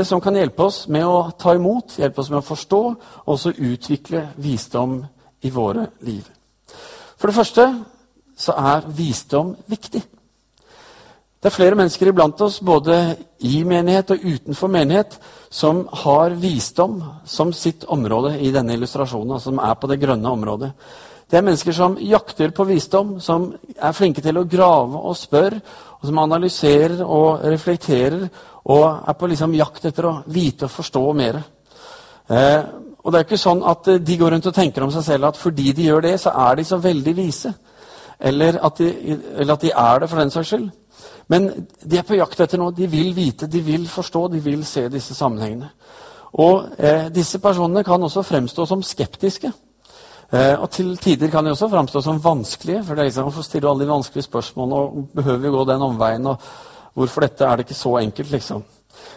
som 0.05 0.21
kan 0.21 0.37
hjelpe 0.37 0.69
oss 0.69 0.85
med 0.89 1.07
å 1.07 1.31
ta 1.39 1.55
imot, 1.57 1.97
hjelpe 1.99 2.21
oss 2.21 2.31
med 2.31 2.43
å 2.43 2.47
forstå 2.47 2.83
og 2.85 3.35
også 3.35 3.57
utvikle 3.57 4.29
visdom 4.37 5.01
i 5.43 5.51
våre 5.51 5.87
liv. 6.07 6.29
For 7.17 7.29
det 7.29 7.37
første 7.37 7.69
så 8.37 8.53
er 8.53 8.89
visdom 8.97 9.57
viktig. 9.67 10.03
Det 11.41 11.49
er 11.49 11.55
flere 11.55 11.77
mennesker 11.79 12.11
iblant 12.11 12.41
oss, 12.45 12.59
både 12.61 12.95
i 13.49 13.63
menighet 13.65 14.11
og 14.13 14.25
utenfor 14.25 14.69
menighet, 14.69 15.15
som 15.49 15.87
har 16.03 16.35
visdom 16.37 16.99
som 17.25 17.53
sitt 17.57 17.87
område 17.89 18.35
i 18.45 18.51
denne 18.53 18.75
illustrasjonen, 18.77 19.33
altså 19.39 19.49
som 19.49 19.63
er 19.65 19.79
på 19.81 19.89
det 19.89 19.97
grønne 20.03 20.29
området. 20.29 20.69
Det 21.31 21.39
er 21.39 21.47
mennesker 21.47 21.73
som 21.73 21.97
jakter 22.05 22.53
på 22.53 22.67
visdom, 22.69 23.15
som 23.25 23.47
er 23.73 23.97
flinke 23.97 24.21
til 24.21 24.37
å 24.37 24.45
grave 24.45 25.01
og 25.01 25.17
spørre, 25.17 25.63
og 26.01 26.05
som 26.11 26.21
analyserer 26.21 27.01
og 27.07 27.47
reflekterer 27.49 28.27
og 28.69 29.09
er 29.09 29.17
på 29.17 29.31
liksom 29.31 29.57
jakt 29.57 29.89
etter 29.89 30.11
å 30.11 30.15
vite 30.29 30.69
og 30.69 30.75
forstå 30.75 31.05
mer. 31.17 31.41
Eh, 32.29 32.61
og 33.01 33.13
det 33.13 33.21
er 33.21 33.25
ikke 33.25 33.41
sånn 33.41 33.65
at 33.65 33.89
eh, 33.89 34.03
de 34.05 34.19
går 34.21 34.35
rundt 34.35 34.51
og 34.51 34.59
tenker 34.59 34.85
om 34.85 34.93
seg 34.93 35.07
selv 35.07 35.31
at 35.31 35.41
fordi 35.41 35.73
de 35.73 35.89
gjør 35.89 36.05
det, 36.05 36.15
så 36.21 36.35
er 36.37 36.61
de 36.61 36.69
så 36.69 36.81
veldig 36.83 37.17
vise. 37.17 37.55
Eller 38.21 38.61
at 38.61 38.77
de, 38.77 38.91
eller 39.39 39.55
at 39.55 39.65
de 39.65 39.73
er 39.73 40.05
det, 40.05 40.11
for 40.11 40.21
den 40.21 40.37
saks 40.37 40.53
skyld. 40.53 40.69
Men 41.31 41.51
de 41.83 41.99
er 41.99 42.07
på 42.07 42.19
jakt 42.19 42.41
etter 42.43 42.59
noe. 42.59 42.75
De 42.75 42.89
vil 42.91 43.13
vite, 43.15 43.47
de 43.47 43.63
vil 43.63 43.87
forstå, 43.89 44.27
de 44.33 44.41
vil 44.43 44.65
se 44.67 44.89
disse 44.91 45.15
sammenhengene. 45.15 45.71
Og 46.43 46.73
eh, 46.79 47.07
disse 47.15 47.39
personene 47.43 47.85
kan 47.87 48.03
også 48.03 48.23
fremstå 48.27 48.67
som 48.67 48.83
skeptiske. 48.87 49.53
Eh, 50.31 50.55
og 50.61 50.69
til 50.75 50.97
tider 50.99 51.31
kan 51.31 51.47
de 51.47 51.55
også 51.55 51.69
fremstå 51.71 52.03
som 52.03 52.25
vanskelige. 52.25 52.85
for 52.85 52.95
det 52.95 53.01
er 53.03 53.05
liksom, 53.05 53.23
Hvorfor 53.23 53.43
stiller 53.43 53.69
du 53.69 53.71
alle 53.71 53.85
de 53.85 53.91
vanskelige 53.91 54.23
spørsmålene? 54.23 54.77
og 54.77 55.09
Behøver 55.15 55.39
vi 55.39 55.49
gå 55.49 55.65
den 55.65 55.83
omveien? 55.83 56.27
og 56.27 56.37
Hvorfor 56.95 57.21
dette 57.21 57.45
er 57.45 57.57
det 57.57 57.67
ikke 57.67 57.75
så 57.75 57.97
enkelt? 57.97 58.31
liksom? 58.31 58.65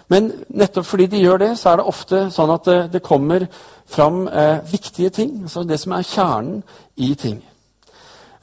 Men 0.07 0.31
nettopp 0.49 0.85
fordi 0.85 1.05
de 1.05 1.17
gjør 1.19 1.37
det, 1.37 1.57
så 1.59 1.69
er 1.69 1.75
det 1.75 1.85
ofte 1.85 2.29
sånn 2.31 2.51
at 2.53 2.65
det, 2.65 2.93
det 2.93 3.03
kommer 3.03 3.47
fram 3.87 4.27
eh, 4.27 4.71
viktige 4.71 5.09
ting. 5.09 5.41
altså 5.41 5.63
Det 5.63 5.79
som 5.79 5.91
er 5.91 6.01
kjernen 6.01 6.63
i 6.97 7.15
ting. 7.15 7.43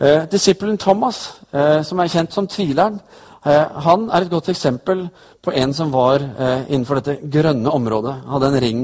Eh, 0.01 0.23
Disippelen 0.33 0.79
Thomas, 0.79 1.41
eh, 1.53 1.83
som 1.83 1.99
er 1.99 2.09
kjent 2.09 2.33
som 2.33 2.47
tvileren, 2.47 2.95
eh, 2.95 3.30
han 3.43 4.11
er 4.13 4.23
et 4.23 4.31
godt 4.31 4.51
eksempel 4.53 5.07
på 5.41 5.53
en 5.57 5.73
som 5.73 5.93
var 5.93 6.21
eh, 6.21 6.67
innenfor 6.69 7.01
dette 7.01 7.31
grønne 7.33 7.73
området. 7.73 8.15
Hadde 8.29 8.51
en 8.51 8.61
ring 8.61 8.83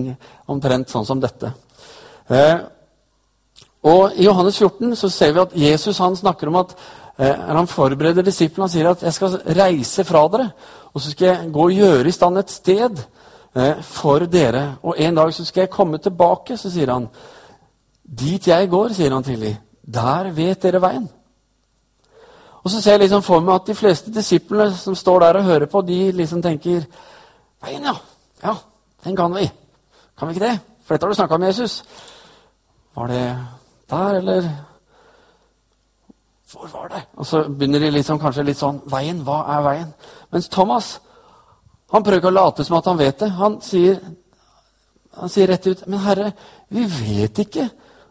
omtrent 0.49 0.89
sånn 0.89 1.05
som 1.05 1.21
dette. 1.21 1.51
Eh, 2.33 2.57
og 3.87 4.17
I 4.19 4.27
Johannes 4.27 4.59
14 4.59 4.97
så 4.99 5.11
ser 5.13 5.35
vi 5.35 5.43
at 5.43 5.59
Jesus 5.67 6.01
han 6.03 6.17
snakker 6.19 6.51
om 6.51 6.59
at 6.63 6.73
eh, 7.19 7.37
han 7.37 7.69
forbereder 7.71 8.25
disiplene. 8.27 8.67
Han 8.67 8.73
sier 8.73 8.91
at 8.91 9.03
'jeg 9.03 9.13
skal 9.13 9.39
reise 9.61 10.05
fra 10.05 10.27
dere, 10.29 10.51
og 10.95 11.01
så 11.01 11.11
skal 11.11 11.27
jeg 11.27 11.53
gå 11.53 11.63
og 11.65 11.77
gjøre 11.77 12.09
i 12.09 12.17
stand 12.17 12.39
et 12.39 12.51
sted 12.51 13.05
eh, 13.55 13.83
for 13.83 14.19
dere.' 14.27 14.79
'Og 14.83 14.95
en 14.99 15.15
dag 15.15 15.35
så 15.35 15.45
skal 15.45 15.61
jeg 15.61 15.71
komme 15.71 15.99
tilbake', 15.99 16.57
så 16.57 16.71
sier 16.71 16.93
han. 16.93 17.09
'Dit 18.09 18.49
jeg 18.49 18.71
går', 18.71 18.93
sier 18.93 19.13
han 19.13 19.23
til 19.23 19.41
dem, 19.41 19.57
'der 19.87 20.31
vet 20.31 20.63
dere 20.63 20.81
veien'. 20.81 21.09
Og 22.67 22.71
så 22.71 22.81
ser 22.83 22.97
jeg 22.97 23.05
liksom 23.05 23.23
for 23.23 23.45
meg 23.47 23.61
at 23.61 23.69
de 23.69 23.75
fleste 23.79 24.11
disiplene 24.11 24.73
som 24.75 24.95
står 24.99 25.21
der 25.23 25.37
og 25.39 25.45
hører 25.47 25.69
på, 25.71 25.85
de 25.87 26.13
liksom 26.13 26.41
tenker 26.43 26.83
'Veien, 27.63 27.85
ja. 27.85 27.93
Ja, 28.43 28.55
den 29.05 29.17
kan 29.17 29.35
vi. 29.35 29.51
Kan 30.19 30.29
vi 30.29 30.35
ikke 30.35 30.47
det? 30.47 30.59
For 30.85 30.95
dette 30.95 31.05
har 31.05 31.11
du 31.11 31.15
snakka 31.15 31.37
med 31.37 31.49
Jesus.' 31.49 31.85
Var 32.97 33.07
det 33.07 33.39
der, 33.91 34.09
eller 34.09 34.49
Hvor 36.53 36.67
var 36.73 36.89
det? 36.89 37.03
Og 37.17 37.27
så 37.27 37.43
begynner 37.43 37.79
de 37.79 37.91
liksom, 37.91 38.19
kanskje 38.19 38.43
litt 38.43 38.59
sånn 38.59 38.83
Veien, 38.87 39.23
hva 39.23 39.45
er 39.57 39.63
veien? 39.63 39.95
Mens 40.33 40.49
Thomas 40.49 41.01
han 41.93 42.03
prøver 42.03 42.19
ikke 42.19 42.29
å 42.29 42.35
late 42.35 42.65
som 42.65 42.77
at 42.77 42.87
han 42.87 42.99
vet 42.99 43.21
det. 43.21 43.31
Han 43.31 43.61
sier, 43.61 44.01
han 45.15 45.29
sier 45.29 45.47
rett 45.47 45.67
ut 45.67 45.87
Men 45.87 45.99
Herre, 45.99 46.33
vi 46.69 46.85
vet 46.85 47.39
ikke 47.39 47.69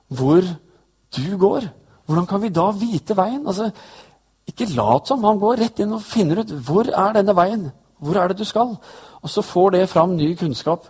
hvor 0.08 0.42
du 1.18 1.38
går. 1.38 1.68
Hvordan 2.06 2.28
kan 2.30 2.42
vi 2.42 2.50
da 2.50 2.70
vite 2.72 3.18
veien? 3.18 3.48
Altså, 3.48 3.72
ikke 4.48 4.70
lat 4.76 5.08
som. 5.08 5.24
Han 5.24 5.40
går 5.42 5.60
rett 5.64 5.82
inn 5.84 5.94
og 5.96 6.06
finner 6.06 6.44
ut 6.44 6.54
hvor 6.68 6.90
er 6.90 7.18
denne 7.18 7.36
veien. 7.36 7.68
Hvor 8.00 8.18
er 8.20 8.32
det 8.32 8.40
du 8.40 8.46
skal? 8.46 8.76
Og 9.22 9.30
så 9.30 9.42
får 9.42 9.70
det 9.76 9.90
fram 9.90 10.16
ny 10.16 10.36
kunnskap. 10.38 10.88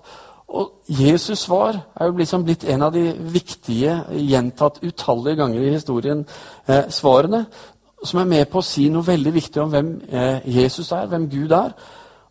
Og 0.48 0.72
Jesus' 0.90 1.46
svar 1.46 1.80
er 1.96 2.06
jo 2.06 2.18
liksom 2.18 2.44
blitt 2.46 2.64
en 2.70 2.82
av 2.86 2.94
de 2.94 3.14
viktige, 3.34 4.04
gjentatt 4.12 4.84
utallige 4.84 5.36
ganger 5.36 5.62
i 5.62 5.74
historien, 5.74 6.26
eh, 6.68 6.90
svarene, 6.90 7.46
som 8.04 8.20
er 8.20 8.30
med 8.30 8.46
på 8.50 8.62
å 8.62 8.66
si 8.66 8.90
noe 8.90 9.06
veldig 9.06 9.34
viktig 9.34 9.62
om 9.62 9.72
hvem 9.74 9.90
eh, 10.10 10.46
Jesus 10.58 10.92
er, 10.92 11.08
hvem 11.10 11.30
Gud 11.30 11.52
er, 11.52 11.74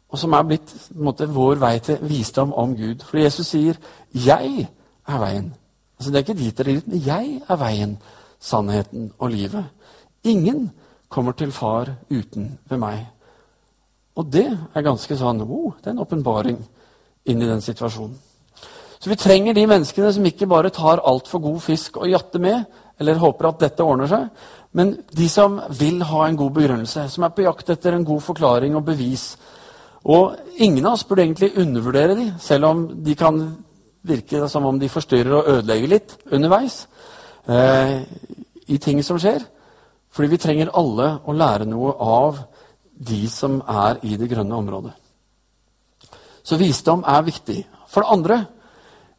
og 0.08 0.18
som 0.18 0.32
er 0.32 0.46
blitt 0.46 0.70
måte, 0.94 1.26
vår 1.26 1.58
vei 1.58 1.78
til 1.82 1.98
visdom 2.06 2.52
om 2.52 2.76
Gud. 2.76 3.02
For 3.02 3.18
Jesus 3.18 3.46
sier 3.46 3.74
'Jeg 4.14 4.68
er 5.08 5.18
veien'. 5.18 5.50
Altså 5.98 6.10
Det 6.10 6.14
er 6.14 6.18
ikke 6.18 6.42
dit 6.42 6.58
dere 6.58 6.76
er, 6.76 6.80
men 6.86 7.00
'jeg 7.00 7.42
er 7.48 7.56
veien, 7.56 7.98
sannheten 8.40 9.12
og 9.18 9.30
livet'. 9.30 9.64
Ingen 10.24 10.70
kommer 11.14 11.36
til 11.38 11.52
Far 11.54 11.92
uten 12.10 12.50
ved 12.68 12.80
meg. 12.82 13.04
Og 14.18 14.26
det 14.30 14.46
er 14.50 14.86
ganske 14.86 15.16
sånn 15.18 15.42
oh, 15.46 15.74
det 15.80 15.90
er 15.90 15.94
en 15.94 16.04
åpenbaring 16.04 16.58
inn 17.30 17.42
i 17.42 17.48
den 17.48 17.62
situasjonen. 17.64 18.16
Så 18.98 19.10
vi 19.10 19.18
trenger 19.20 19.56
de 19.56 19.66
menneskene 19.68 20.10
som 20.16 20.24
ikke 20.24 20.48
bare 20.48 20.72
tar 20.72 21.02
altfor 21.04 21.42
god 21.44 21.58
fisk 21.60 21.98
og 22.00 22.08
jatter 22.08 22.40
med, 22.40 22.62
eller 23.00 23.18
håper 23.20 23.50
at 23.50 23.64
dette 23.66 23.84
ordner 23.84 24.08
seg, 24.08 24.28
men 24.74 24.94
de 25.12 25.26
som 25.28 25.58
vil 25.76 26.00
ha 26.08 26.22
en 26.24 26.38
god 26.38 26.54
begrunnelse, 26.56 27.04
som 27.12 27.26
er 27.26 27.34
på 27.34 27.44
jakt 27.44 27.68
etter 27.74 27.94
en 27.94 28.06
god 28.06 28.22
forklaring 28.24 28.74
og 28.78 28.86
bevis. 28.86 29.34
Og 30.08 30.38
ingen 30.56 30.86
av 30.86 30.96
oss 30.96 31.04
burde 31.08 31.26
egentlig 31.26 31.52
undervurdere 31.60 32.16
de, 32.16 32.30
selv 32.40 32.70
om 32.70 32.86
de 33.04 33.16
kan 33.18 33.42
virke 34.04 34.48
som 34.48 34.66
om 34.68 34.80
de 34.80 34.90
forstyrrer 34.92 35.36
og 35.36 35.50
ødelegger 35.52 35.92
litt 35.94 36.16
underveis 36.32 36.82
eh, 37.48 38.00
i 38.66 38.80
ting 38.80 39.04
som 39.04 39.20
skjer. 39.20 39.44
Fordi 40.14 40.30
vi 40.30 40.38
trenger 40.38 40.74
alle 40.78 41.08
å 41.26 41.34
lære 41.34 41.66
noe 41.66 41.94
av 41.98 42.38
de 42.94 43.24
som 43.30 43.58
er 43.66 43.98
i 44.06 44.14
det 44.16 44.28
grønne 44.30 44.54
området. 44.54 44.92
Så 46.44 46.58
visdom 46.60 47.02
er 47.08 47.24
viktig. 47.26 47.58
For 47.90 48.04
det 48.04 48.12
andre 48.14 48.38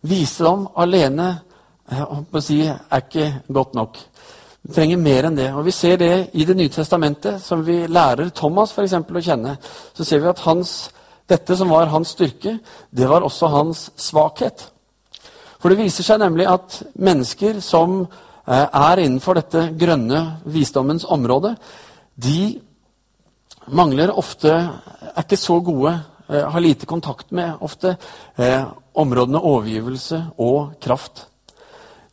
visdom 0.07 0.69
alene 0.77 1.33
å 1.85 2.41
si, 2.41 2.61
er 2.65 3.01
ikke 3.01 3.27
godt 3.53 3.75
nok. 3.77 3.97
Vi 4.65 4.73
trenger 4.73 5.01
mer 5.01 5.27
enn 5.27 5.37
det. 5.37 5.49
Og 5.53 5.65
Vi 5.65 5.71
ser 5.71 5.97
det 5.97 6.29
i 6.33 6.45
Det 6.45 6.55
nye 6.55 6.69
testamentet, 6.69 7.41
som 7.41 7.65
vi 7.65 7.87
lærer 7.87 8.29
Thomas 8.29 8.71
for 8.71 8.83
eksempel, 8.83 9.17
å 9.17 9.21
kjenne. 9.21 9.57
Så 9.93 10.03
ser 10.03 10.19
vi 10.19 10.27
at 10.27 10.39
hans, 10.39 10.89
dette 11.27 11.57
som 11.57 11.69
var 11.69 11.85
hans 11.87 12.15
styrke, 12.15 12.59
det 12.91 13.09
var 13.09 13.21
også 13.21 13.47
hans 13.47 13.91
svakhet. 13.95 14.71
For 15.59 15.69
det 15.69 15.77
viser 15.77 16.03
seg 16.03 16.19
nemlig 16.19 16.47
at 16.47 16.83
mennesker 16.95 17.59
som 17.59 18.01
eh, 18.01 18.24
er 18.45 19.01
innenfor 19.01 19.39
dette 19.39 19.69
grønne 19.77 20.21
visdommens 20.53 21.05
område, 21.09 21.55
de 22.15 22.61
mangler 23.67 24.13
ofte 24.13 24.51
Er 25.15 25.23
ikke 25.23 25.37
så 25.37 25.59
gode, 25.63 25.93
eh, 26.29 26.43
har 26.51 26.59
lite 26.59 26.85
kontakt 26.85 27.31
med 27.31 27.57
ofte 27.61 27.97
eh, 28.37 28.65
områdene 28.93 29.39
overgivelse 29.39 30.25
og 30.37 30.73
kraft. 30.81 31.27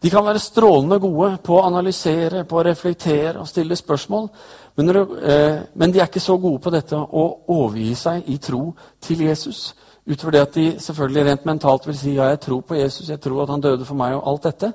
De 0.03 0.11
kan 0.11 0.25
være 0.25 0.39
strålende 0.39 0.99
gode 0.99 1.39
på 1.43 1.57
å 1.57 1.65
analysere, 1.67 2.45
på 2.45 2.59
å 2.59 2.65
reflektere 2.65 3.41
og 3.41 3.49
stille 3.49 3.77
spørsmål, 3.77 4.29
men, 4.77 4.89
eh, 4.91 5.63
men 5.75 5.93
de 5.93 6.01
er 6.01 6.07
ikke 6.07 6.21
så 6.21 6.37
gode 6.39 6.61
på 6.63 6.71
dette 6.71 6.95
å 6.95 7.25
overgi 7.49 7.95
seg 7.95 8.23
i 8.27 8.39
tro 8.39 8.75
til 9.01 9.27
Jesus. 9.27 9.75
Utover 10.07 10.31
det 10.33 10.43
at 10.43 10.55
de 10.55 10.79
selvfølgelig 10.79 11.25
rent 11.27 11.45
mentalt 11.47 11.87
vil 11.87 11.97
si 11.97 12.15
ja, 12.15 12.29
jeg 12.31 12.41
tror 12.41 12.61
på 12.61 12.75
Jesus, 12.75 13.09
jeg 13.09 13.21
tror 13.21 13.43
at 13.43 13.49
han 13.49 13.61
døde 13.61 13.85
for 13.85 13.95
meg, 13.95 14.15
og 14.15 14.29
alt 14.29 14.43
dette. 14.43 14.73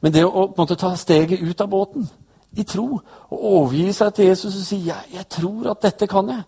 Men 0.00 0.12
det 0.14 0.24
å 0.24 0.48
måte 0.56 0.78
ta 0.80 0.94
steget 0.96 1.42
ut 1.42 1.60
av 1.60 1.68
båten 1.70 2.08
i 2.58 2.64
tro 2.66 2.86
og 2.96 3.38
overgi 3.38 3.92
seg 3.94 4.14
til 4.16 4.30
Jesus 4.30 4.56
og 4.56 4.66
si 4.66 4.80
ja, 4.88 4.98
jeg 5.12 5.28
tror 5.30 5.70
at 5.74 5.82
dette 5.84 6.08
kan 6.10 6.28
jeg. 6.32 6.42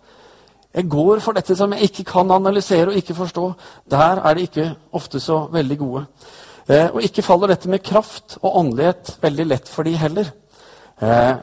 Jeg 0.73 0.88
går 0.88 1.21
for 1.21 1.37
dette 1.37 1.54
som 1.56 1.73
jeg 1.76 1.90
ikke 1.90 2.06
kan 2.09 2.30
analysere 2.32 2.88
og 2.88 2.97
ikke 2.97 3.14
forstå. 3.14 3.49
Der 3.92 4.23
er 4.25 4.35
de 4.35 4.47
ikke 4.49 4.71
ofte 4.97 5.21
så 5.21 5.44
veldig 5.52 5.78
gode. 5.78 6.04
Eh, 6.68 6.88
og 6.94 7.02
ikke 7.04 7.23
faller 7.23 7.52
dette 7.52 7.68
med 7.68 7.85
kraft 7.85 8.38
og 8.40 8.56
åndelighet 8.56 9.18
veldig 9.23 9.47
lett 9.47 9.68
for 9.68 9.85
de 9.85 9.92
heller. 10.00 10.32
Eh, 11.02 11.35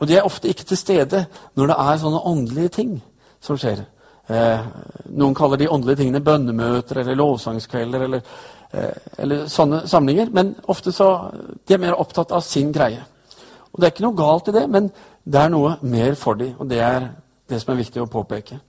og 0.00 0.08
de 0.08 0.16
er 0.16 0.26
ofte 0.26 0.48
ikke 0.48 0.64
til 0.64 0.80
stede 0.80 1.24
når 1.54 1.70
det 1.70 1.76
er 1.78 2.02
sånne 2.02 2.24
åndelige 2.26 2.74
ting 2.80 2.94
som 3.40 3.58
skjer. 3.60 3.84
Eh, 4.30 4.66
noen 5.14 5.34
kaller 5.34 5.60
de 5.60 5.68
åndelige 5.70 6.02
tingene 6.02 6.24
bønnemøter 6.24 7.02
eller 7.02 7.18
lovsangskvelder 7.18 8.06
eller, 8.06 8.20
eller 8.72 9.48
sånne 9.50 9.82
samlinger. 9.90 10.28
Men 10.32 10.54
ofte 10.70 10.92
så 10.94 11.08
de 11.66 11.74
er 11.74 11.82
mer 11.82 11.98
opptatt 11.98 12.32
av 12.32 12.44
sin 12.46 12.72
greie. 12.72 13.02
Og 13.72 13.80
Det 13.80 13.86
er 13.86 13.94
ikke 13.94 14.06
noe 14.06 14.18
galt 14.18 14.48
i 14.48 14.54
det, 14.54 14.68
men 14.70 14.90
det 15.24 15.40
er 15.40 15.50
noe 15.52 15.76
mer 15.82 16.14
for 16.14 16.34
dem. 16.34 16.54
Og 16.58 16.68
det 16.68 16.80
er 16.80 17.10
det 17.50 17.60
som 17.62 17.72
er 17.74 17.82
viktig 17.82 18.02
å 18.02 18.10
påpeke. 18.10 18.60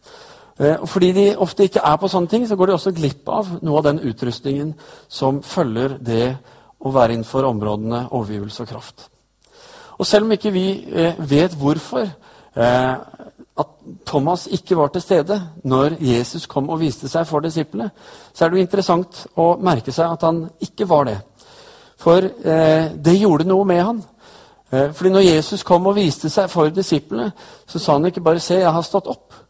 Eh, 0.62 0.86
fordi 0.86 1.12
de 1.12 1.28
ofte 1.42 1.66
ikke 1.66 1.84
er 1.86 1.98
på 1.98 2.10
sånne 2.12 2.30
ting, 2.30 2.48
så 2.48 2.56
går 2.56 2.70
de 2.70 2.74
også 2.74 2.94
glipp 2.94 3.30
av 3.30 3.48
noe 3.62 3.80
av 3.80 3.88
den 3.90 4.02
utrustningen 4.12 4.74
som 5.10 5.42
følger 5.42 5.98
det 5.98 6.36
å 6.82 6.92
være 6.94 7.16
innenfor 7.16 7.48
områdene 7.50 8.08
overgivelse 8.12 8.64
og 8.64 8.70
kraft. 8.70 9.08
Og 9.98 10.06
selv 10.06 10.26
om 10.26 10.36
ikke 10.36 10.54
vi 10.54 10.66
eh, 10.90 11.18
vet 11.18 11.56
hvorfor 11.58 12.06
eh, 12.06 12.94
at 13.60 13.68
Thomas 14.06 14.48
ikke 14.52 14.78
var 14.78 14.92
til 14.94 15.02
stede 15.02 15.38
når 15.64 15.98
Jesus 16.00 16.46
kom 16.50 16.70
og 16.70 16.80
viste 16.82 17.10
seg 17.10 17.28
for 17.28 17.44
disiplene, 17.44 17.92
så 18.34 18.46
er 18.46 18.50
det 18.50 18.60
jo 18.60 18.66
interessant 18.66 19.26
å 19.40 19.56
merke 19.62 19.92
seg 19.92 20.12
at 20.12 20.26
han 20.28 20.46
ikke 20.60 20.88
var 20.90 21.10
det. 21.10 21.18
For 22.02 22.26
det 22.26 23.14
gjorde 23.20 23.46
noe 23.46 23.66
med 23.66 23.84
han. 23.84 24.02
fordi 24.72 25.10
når 25.10 25.28
Jesus 25.28 25.64
kom 25.64 25.86
og 25.88 25.96
viste 25.96 26.30
seg 26.30 26.50
for 26.50 26.70
disiplene, 26.74 27.32
så 27.68 27.80
sa 27.80 27.94
han 27.94 28.06
ikke 28.06 28.24
bare 28.26 28.40
'se, 28.40 28.56
jeg 28.56 28.72
har 28.72 28.82
stått 28.82 29.08
opp'. 29.08 29.42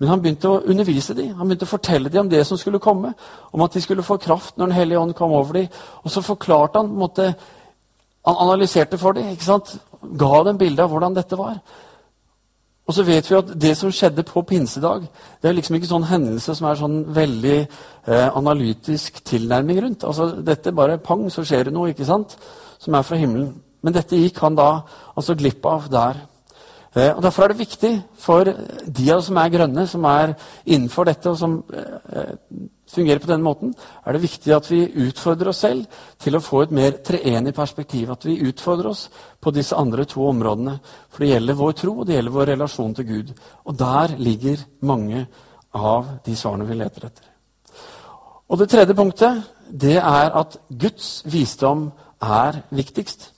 Men 0.00 0.08
han 0.08 0.22
begynte 0.22 0.48
å 0.48 0.62
undervise 0.64 1.14
dem. 1.14 1.34
Han 1.36 1.48
begynte 1.48 1.66
å 1.68 1.74
fortelle 1.74 2.08
dem 2.08 2.24
om 2.24 2.28
det 2.32 2.40
som 2.48 2.58
skulle 2.58 2.80
komme. 2.80 3.12
Om 3.52 3.64
at 3.66 3.74
de 3.76 3.82
skulle 3.84 4.02
få 4.02 4.16
kraft 4.16 4.56
når 4.56 4.66
Den 4.66 4.76
hellige 4.78 4.98
ånd 4.98 5.14
kom 5.14 5.32
over 5.36 5.52
dem. 5.52 5.66
Og 6.04 6.10
så 6.10 6.22
forklarte 6.24 6.80
han, 6.80 6.88
måtte, 6.96 7.34
han 8.24 8.40
analyserte 8.46 8.98
for 8.98 9.12
dem. 9.12 9.28
ikke 9.28 9.44
sant? 9.44 9.74
Ga 10.00 10.42
dem 10.48 10.58
bilde 10.58 10.82
av 10.82 10.88
hvordan 10.88 11.18
dette 11.18 11.36
var. 11.36 11.60
Og 12.90 12.94
så 12.96 13.04
vet 13.06 13.28
vi 13.30 13.36
at 13.38 13.50
det 13.62 13.76
som 13.78 13.92
skjedde 13.94 14.24
på 14.26 14.42
pinsedag, 14.42 15.04
det 15.38 15.46
er 15.46 15.54
liksom 15.54 15.76
ikke 15.78 15.86
sånn 15.92 16.08
hendelse 16.10 16.56
som 16.58 16.66
er 16.66 16.78
sånn 16.80 16.96
veldig 17.14 17.58
eh, 17.60 18.28
analytisk 18.34 19.20
tilnærming 19.30 19.78
rundt. 19.84 20.06
Altså 20.08 20.32
Dette 20.42 20.72
bare 20.74 20.96
pang, 20.98 21.22
så 21.30 21.44
skjer 21.46 21.68
det 21.68 21.74
noe 21.76 21.92
ikke 21.92 22.08
sant? 22.08 22.34
som 22.80 22.96
er 22.96 23.04
fra 23.06 23.18
himmelen. 23.20 23.52
Men 23.84 23.94
dette 23.94 24.18
gikk 24.18 24.40
han 24.42 24.56
da 24.58 24.80
altså 25.14 25.36
glipp 25.38 25.66
av 25.70 25.86
der. 25.92 26.18
Eh, 26.96 27.12
og 27.12 27.22
Derfor 27.22 27.44
er 27.44 27.52
det 27.52 27.60
viktig 27.60 27.92
for 28.18 28.50
de 28.50 29.06
av 29.12 29.20
oss 29.20 29.30
som 29.30 29.38
er 29.38 29.54
grønne, 29.54 29.86
som 29.86 30.10
er 30.10 30.34
innenfor 30.64 31.06
dette, 31.06 31.30
og 31.30 31.38
som 31.38 31.60
eh, 31.70 32.34
fungerer 32.94 33.22
på 33.22 33.30
den 33.30 33.42
måten, 33.42 33.74
er 34.04 34.12
det 34.12 34.22
viktig 34.22 34.52
at 34.54 34.70
vi 34.70 34.80
utfordrer 35.06 35.50
oss 35.52 35.62
selv 35.64 35.86
til 36.18 36.36
å 36.36 36.42
få 36.44 36.64
et 36.64 36.74
mer 36.74 36.98
treenig 37.06 37.54
perspektiv. 37.56 38.10
At 38.10 38.26
vi 38.26 38.40
utfordrer 38.48 38.90
oss 38.90 39.06
på 39.40 39.52
disse 39.54 39.76
andre 39.78 40.04
to 40.08 40.26
områdene. 40.28 40.78
For 41.08 41.24
det 41.24 41.32
gjelder 41.34 41.58
vår 41.60 41.72
tro, 41.80 41.96
og 42.00 42.06
det 42.06 42.18
gjelder 42.18 42.36
vår 42.36 42.52
relasjon 42.54 42.94
til 42.98 43.08
Gud. 43.08 43.34
Og 43.64 43.78
der 43.78 44.16
ligger 44.18 44.66
mange 44.80 45.26
av 45.74 46.16
de 46.26 46.36
svarene 46.36 46.66
vi 46.68 46.78
leter 46.78 47.06
etter. 47.10 47.26
Og 48.50 48.58
det 48.58 48.70
tredje 48.72 48.94
punktet, 48.98 49.44
det 49.70 49.98
er 49.98 50.32
at 50.34 50.56
Guds 50.68 51.20
visdom 51.30 51.90
er 52.20 52.64
viktigst. 52.74 53.30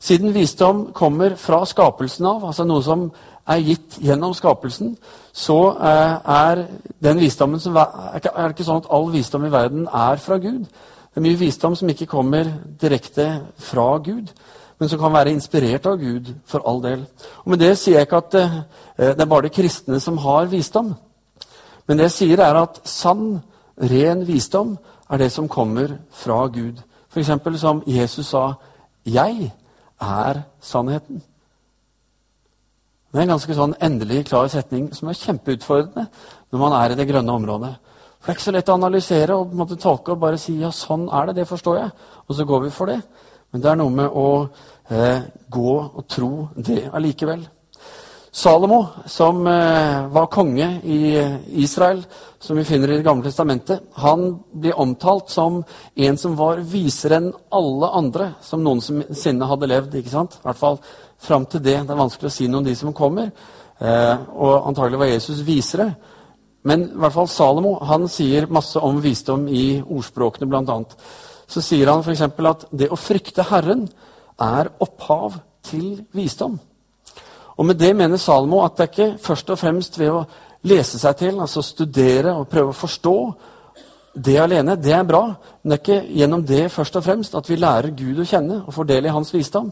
Siden 0.00 0.32
visdom 0.32 0.92
kommer 0.96 1.34
fra 1.36 1.64
skapelsen 1.68 2.24
av, 2.26 2.44
altså 2.46 2.64
noe 2.64 2.82
som 2.82 3.10
er 3.50 3.64
gitt 3.64 3.98
gjennom 4.02 4.34
skapelsen, 4.36 4.94
så 5.32 5.58
eh, 5.72 6.14
er 6.30 6.64
den 7.02 7.20
visdommen 7.20 7.60
som 7.60 7.76
er 7.76 8.22
det 8.22 8.32
ikke 8.52 8.66
sånn 8.66 8.82
at 8.84 8.88
all 8.94 9.10
visdom 9.12 9.46
i 9.46 9.52
verden 9.52 9.86
er 9.86 10.22
fra 10.22 10.38
Gud. 10.42 10.64
Det 11.10 11.18
er 11.18 11.26
mye 11.26 11.40
visdom 11.40 11.74
som 11.78 11.90
ikke 11.90 12.08
kommer 12.10 12.50
direkte 12.80 13.28
fra 13.58 13.96
Gud, 13.98 14.30
men 14.78 14.88
som 14.88 15.00
kan 15.00 15.12
være 15.12 15.32
inspirert 15.34 15.86
av 15.90 15.98
Gud, 16.00 16.32
for 16.46 16.64
all 16.66 16.82
del. 16.82 17.04
Og 17.44 17.50
Med 17.52 17.60
det 17.60 17.74
sier 17.78 17.98
jeg 17.98 18.08
ikke 18.08 18.22
at 18.22 18.36
eh, 18.40 18.58
det 18.96 19.20
er 19.20 19.32
bare 19.32 19.48
de 19.48 19.54
kristne 19.54 20.00
som 20.00 20.18
har 20.22 20.50
visdom. 20.52 20.94
Men 21.86 21.98
det 21.98 22.10
jeg 22.10 22.16
sier, 22.18 22.40
er 22.44 22.62
at 22.62 22.80
sann, 22.86 23.40
ren 23.80 24.26
visdom 24.28 24.76
er 25.10 25.18
det 25.18 25.32
som 25.32 25.48
kommer 25.48 25.96
fra 26.12 26.46
Gud. 26.46 26.78
F.eks. 27.10 27.30
som 27.60 27.82
Jesus 27.86 28.26
sa 28.26 28.54
'Jeg 29.04 29.52
er 30.00 30.42
sannheten. 30.60 31.22
Det 33.10 33.18
er 33.18 33.26
en 33.26 33.32
ganske 33.32 33.54
sånn 33.58 33.72
endelig 33.82 34.28
klar 34.28 34.46
setning 34.50 34.84
som 34.94 35.08
er 35.10 35.18
kjempeutfordrende 35.18 36.04
når 36.50 36.60
man 36.62 36.74
er 36.78 36.92
i 36.92 36.98
det 36.98 37.08
grønne 37.08 37.34
området. 37.34 37.72
For 38.20 38.28
Det 38.28 38.30
er 38.30 38.36
ikke 38.36 38.44
så 38.44 38.54
lett 38.54 38.70
å 38.70 38.76
analysere 38.76 39.36
og 39.36 39.48
på 39.48 39.56
en 39.56 39.62
måte 39.64 39.78
tolke 39.80 40.14
og 40.14 40.20
bare 40.22 40.38
si 40.38 40.60
ja, 40.60 40.70
sånn 40.70 41.08
er 41.08 41.30
det, 41.30 41.40
det 41.40 41.48
forstår 41.50 41.78
jeg. 41.80 41.90
Og 42.28 42.36
så 42.36 42.46
går 42.46 42.66
vi 42.66 42.74
for 42.74 42.92
det. 42.92 43.00
Men 43.50 43.64
det 43.64 43.70
er 43.70 43.80
noe 43.80 43.94
med 43.94 44.14
å 44.14 44.26
eh, 44.94 45.24
gå 45.50 45.72
og 45.80 46.04
tro 46.06 46.30
det 46.54 46.84
allikevel. 46.94 47.42
Salomo, 48.30 48.84
som 49.10 49.42
eh, 49.50 50.06
var 50.14 50.30
konge 50.30 50.68
i 50.86 51.18
Israel, 51.64 52.04
som 52.38 52.60
vi 52.60 52.64
finner 52.64 52.92
i 52.92 53.00
Det 53.00 53.08
gamle 53.08 53.26
testamentet, 53.26 53.88
han 53.98 54.36
blir 54.52 54.78
omtalt 54.78 55.34
som 55.34 55.64
en 55.96 56.18
som 56.20 56.36
var 56.38 56.62
visere 56.62 57.18
enn 57.18 57.32
alle 57.50 57.90
andre 57.90 58.32
som 58.40 58.62
noensinne 58.62 59.50
hadde 59.50 59.66
levd. 59.72 59.98
ikke 59.98 60.14
sant? 60.14 60.38
I 60.38 60.46
hvert 60.46 60.62
fall 60.62 60.78
fram 61.20 61.46
til 61.46 61.62
det. 61.64 61.78
Det 61.84 61.94
er 61.94 62.00
vanskelig 62.00 62.30
å 62.30 62.34
si 62.34 62.48
noe 62.48 62.62
om 62.62 62.68
de 62.68 62.76
som 62.78 62.94
kommer. 62.96 63.30
Eh, 63.80 64.16
og 64.36 64.68
antagelig 64.68 65.00
var 65.00 65.12
Jesus 65.12 65.42
visere. 65.46 65.90
Men 66.68 66.84
i 66.90 67.00
hvert 67.00 67.16
fall 67.16 67.28
Salomo 67.32 67.76
han 67.88 68.08
sier 68.12 68.48
masse 68.52 68.80
om 68.84 69.00
visdom 69.00 69.46
i 69.48 69.80
ordspråkene, 69.80 70.48
bl.a. 70.50 70.80
Så 71.50 71.62
sier 71.64 71.88
han 71.90 72.04
f.eks. 72.04 72.26
at 72.26 72.66
det 72.70 72.90
å 72.92 72.98
frykte 73.00 73.46
Herren 73.48 73.86
er 74.40 74.68
opphav 74.80 75.40
til 75.66 76.02
visdom. 76.16 76.58
Og 77.56 77.66
med 77.66 77.80
det 77.80 77.94
mener 77.96 78.20
Salomo 78.20 78.62
at 78.64 78.76
det 78.76 78.84
er 78.84 78.92
ikke 78.92 79.24
først 79.24 79.50
og 79.52 79.60
fremst 79.60 79.98
ved 80.00 80.12
å 80.12 80.26
lese 80.68 81.00
seg 81.00 81.16
til, 81.16 81.40
altså 81.40 81.64
studere 81.64 82.34
og 82.36 82.48
prøve 82.52 82.72
å 82.72 82.76
forstå 82.76 83.16
det 84.14 84.36
alene. 84.40 84.76
Det 84.76 84.92
er 84.92 85.06
bra, 85.08 85.22
men 85.62 85.72
det 85.72 85.78
er 85.78 85.82
ikke 85.84 86.18
gjennom 86.20 86.44
det 86.46 86.66
først 86.72 86.96
og 87.00 87.04
fremst 87.04 87.36
at 87.38 87.48
vi 87.48 87.58
lærer 87.60 87.94
Gud 87.96 88.20
å 88.20 88.28
kjenne 88.28 88.62
og 88.66 88.74
får 88.74 88.88
del 88.92 89.08
i 89.08 89.14
hans 89.14 89.32
visdom. 89.34 89.70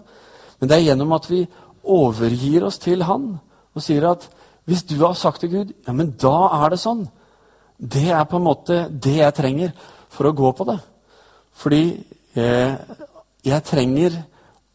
Men 0.59 0.71
det 0.71 0.77
er 0.77 0.87
gjennom 0.90 1.14
at 1.16 1.29
vi 1.31 1.44
overgir 1.88 2.66
oss 2.66 2.81
til 2.83 3.05
Han 3.09 3.31
og 3.75 3.85
sier 3.85 4.09
at 4.11 4.27
hvis 4.68 4.85
du 4.85 4.99
har 5.01 5.14
sagt 5.16 5.40
til 5.40 5.53
Gud, 5.53 5.71
ja, 5.87 5.94
men 5.97 6.11
da 6.21 6.51
er 6.59 6.75
det 6.75 6.81
sånn. 6.83 7.07
Det 7.79 8.11
er 8.12 8.27
på 8.29 8.37
en 8.37 8.44
måte 8.44 8.83
det 8.90 9.14
jeg 9.16 9.37
trenger 9.37 9.71
for 10.12 10.29
å 10.29 10.35
gå 10.37 10.51
på 10.59 10.66
det. 10.68 10.77
Fordi 11.57 11.83
eh, 12.37 12.75
jeg 13.49 13.64
trenger 13.64 14.18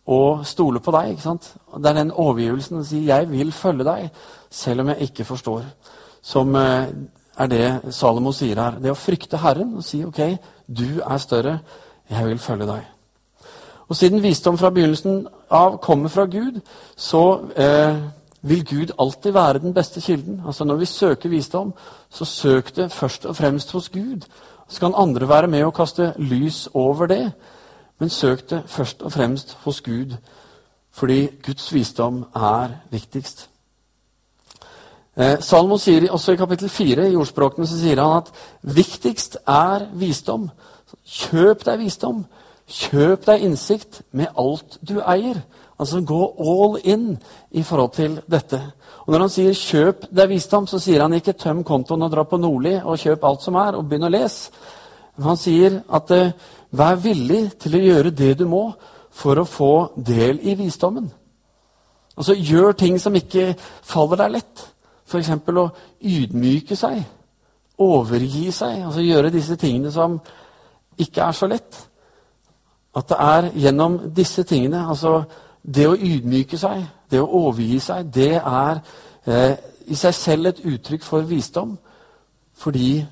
å 0.10 0.42
stole 0.48 0.82
på 0.84 0.94
deg. 0.96 1.12
ikke 1.14 1.26
sant? 1.28 1.52
Det 1.78 1.92
er 1.92 2.00
den 2.00 2.12
overgivelsen 2.12 2.80
å 2.80 2.88
si 2.88 3.04
'jeg 3.06 3.30
vil 3.30 3.52
følge 3.52 3.84
deg', 3.84 4.10
selv 4.50 4.82
om 4.82 4.90
jeg 4.90 5.10
ikke 5.10 5.26
forstår. 5.26 5.64
Som 6.22 6.56
eh, 6.56 6.88
er 7.38 7.48
det 7.48 7.94
Salomo 7.94 8.32
sier 8.32 8.56
her. 8.56 8.80
Det 8.80 8.92
å 8.92 8.98
frykte 8.98 9.38
Herren 9.38 9.76
og 9.78 9.84
si 9.84 10.04
'ok, 10.04 10.38
du 10.68 11.02
er 11.06 11.18
større, 11.18 11.60
jeg 12.10 12.26
vil 12.26 12.40
følge 12.40 12.66
deg'. 12.66 12.93
Og 13.94 13.98
siden 13.98 14.24
visdom 14.24 14.56
fra 14.58 14.72
begynnelsen 14.74 15.28
av 15.54 15.76
kommer 15.78 16.10
fra 16.10 16.24
Gud, 16.26 16.56
så 16.98 17.20
eh, 17.54 18.00
vil 18.42 18.64
Gud 18.66 18.94
alltid 18.98 19.36
være 19.36 19.62
den 19.62 19.76
beste 19.76 20.02
kilden. 20.02 20.40
Altså 20.48 20.66
Når 20.66 20.80
vi 20.82 20.86
søker 20.90 21.30
visdom, 21.30 21.74
så 22.10 22.26
søk 22.26 22.76
det 22.76 22.92
først 22.92 23.26
og 23.30 23.36
fremst 23.36 23.72
hos 23.72 23.90
Gud. 23.94 24.26
Så 24.68 24.80
kan 24.80 24.98
andre 24.98 25.30
være 25.30 25.48
med 25.48 25.64
og 25.64 25.76
kaste 25.78 26.14
lys 26.18 26.70
over 26.74 27.06
det, 27.06 27.32
men 28.00 28.10
søk 28.10 28.50
det 28.50 28.64
først 28.66 29.02
og 29.02 29.12
fremst 29.12 29.58
hos 29.62 29.82
Gud, 29.82 30.18
fordi 30.92 31.30
Guds 31.46 31.74
visdom 31.74 32.26
er 32.36 32.70
viktigst. 32.90 33.50
Eh, 35.18 35.38
Salmo 35.40 35.78
sier 35.78 36.10
også 36.12 36.34
i 36.34 36.42
kapittel 36.42 36.70
4 36.70 37.12
i 37.12 37.16
ordspråkene 37.16 37.68
så 37.68 37.78
sier 37.78 38.02
han 38.02 38.24
at 38.24 38.34
viktigst 38.62 39.38
er 39.46 39.86
visdom. 39.94 40.50
Kjøp 41.06 41.66
deg 41.66 41.86
visdom. 41.86 42.26
Kjøp 42.68 43.26
deg 43.28 43.44
innsikt 43.44 44.02
med 44.12 44.32
alt 44.40 44.78
du 44.82 45.00
eier. 45.02 45.42
Altså 45.80 46.02
gå 46.06 46.20
all 46.40 46.78
in 46.84 47.18
i 47.52 47.64
forhold 47.64 47.92
til 47.98 48.22
dette. 48.32 48.62
Og 49.06 49.12
Når 49.12 49.20
han 49.20 49.30
sier 49.30 49.54
'kjøp 49.54 50.06
deg 50.16 50.30
visdom', 50.30 50.68
så 50.68 50.80
sier 50.80 51.02
han 51.02 51.14
ikke 51.14 51.34
'tøm 51.34 51.64
kontoen 51.64 52.02
og 52.02 52.12
dra 52.12 52.24
på 52.24 52.38
Nordli 52.38 52.82
og 52.84 52.98
kjøp 52.98 53.24
alt 53.24 53.42
som 53.42 53.56
er', 53.56 53.76
og 53.76 53.90
begynn 53.90 54.04
å 54.04 54.10
lese. 54.10 54.52
Han 55.22 55.38
sier 55.38 55.82
at 55.90 56.12
eh, 56.12 56.32
'vær 56.72 56.96
villig 56.96 57.60
til 57.60 57.76
å 57.76 57.84
gjøre 57.84 58.10
det 58.12 58.40
du 58.40 58.46
må 58.48 58.74
for 59.12 59.36
å 59.36 59.46
få 59.46 59.92
del 59.98 60.40
i 60.42 60.56
visdommen'. 60.56 61.12
Altså 62.18 62.34
Gjør 62.34 62.72
ting 62.72 63.00
som 63.00 63.16
ikke 63.16 63.56
faller 63.82 64.16
deg 64.16 64.32
lett. 64.32 64.74
F.eks. 65.06 65.30
å 65.30 65.70
ydmyke 66.02 66.76
seg, 66.76 67.04
overgi 67.78 68.52
seg, 68.52 68.86
altså 68.86 69.02
gjøre 69.02 69.30
disse 69.34 69.56
tingene 69.56 69.92
som 69.92 70.20
ikke 70.98 71.22
er 71.22 71.32
så 71.32 71.48
lett. 71.48 71.88
At 72.96 73.10
det 73.10 73.18
er 73.20 73.50
gjennom 73.58 73.98
disse 74.16 74.44
tingene, 74.44 74.86
altså 74.90 75.24
det 75.64 75.88
å 75.88 75.96
ydmyke 75.98 76.58
seg, 76.60 76.86
det 77.12 77.22
å 77.22 77.30
overgi 77.48 77.80
seg, 77.80 78.10
det 78.14 78.36
er 78.38 78.82
eh, 79.26 79.56
i 79.88 79.96
seg 79.96 80.16
selv 80.16 80.52
et 80.52 80.64
uttrykk 80.66 81.04
for 81.04 81.26
visdom. 81.28 81.78
Fordi 82.54 83.04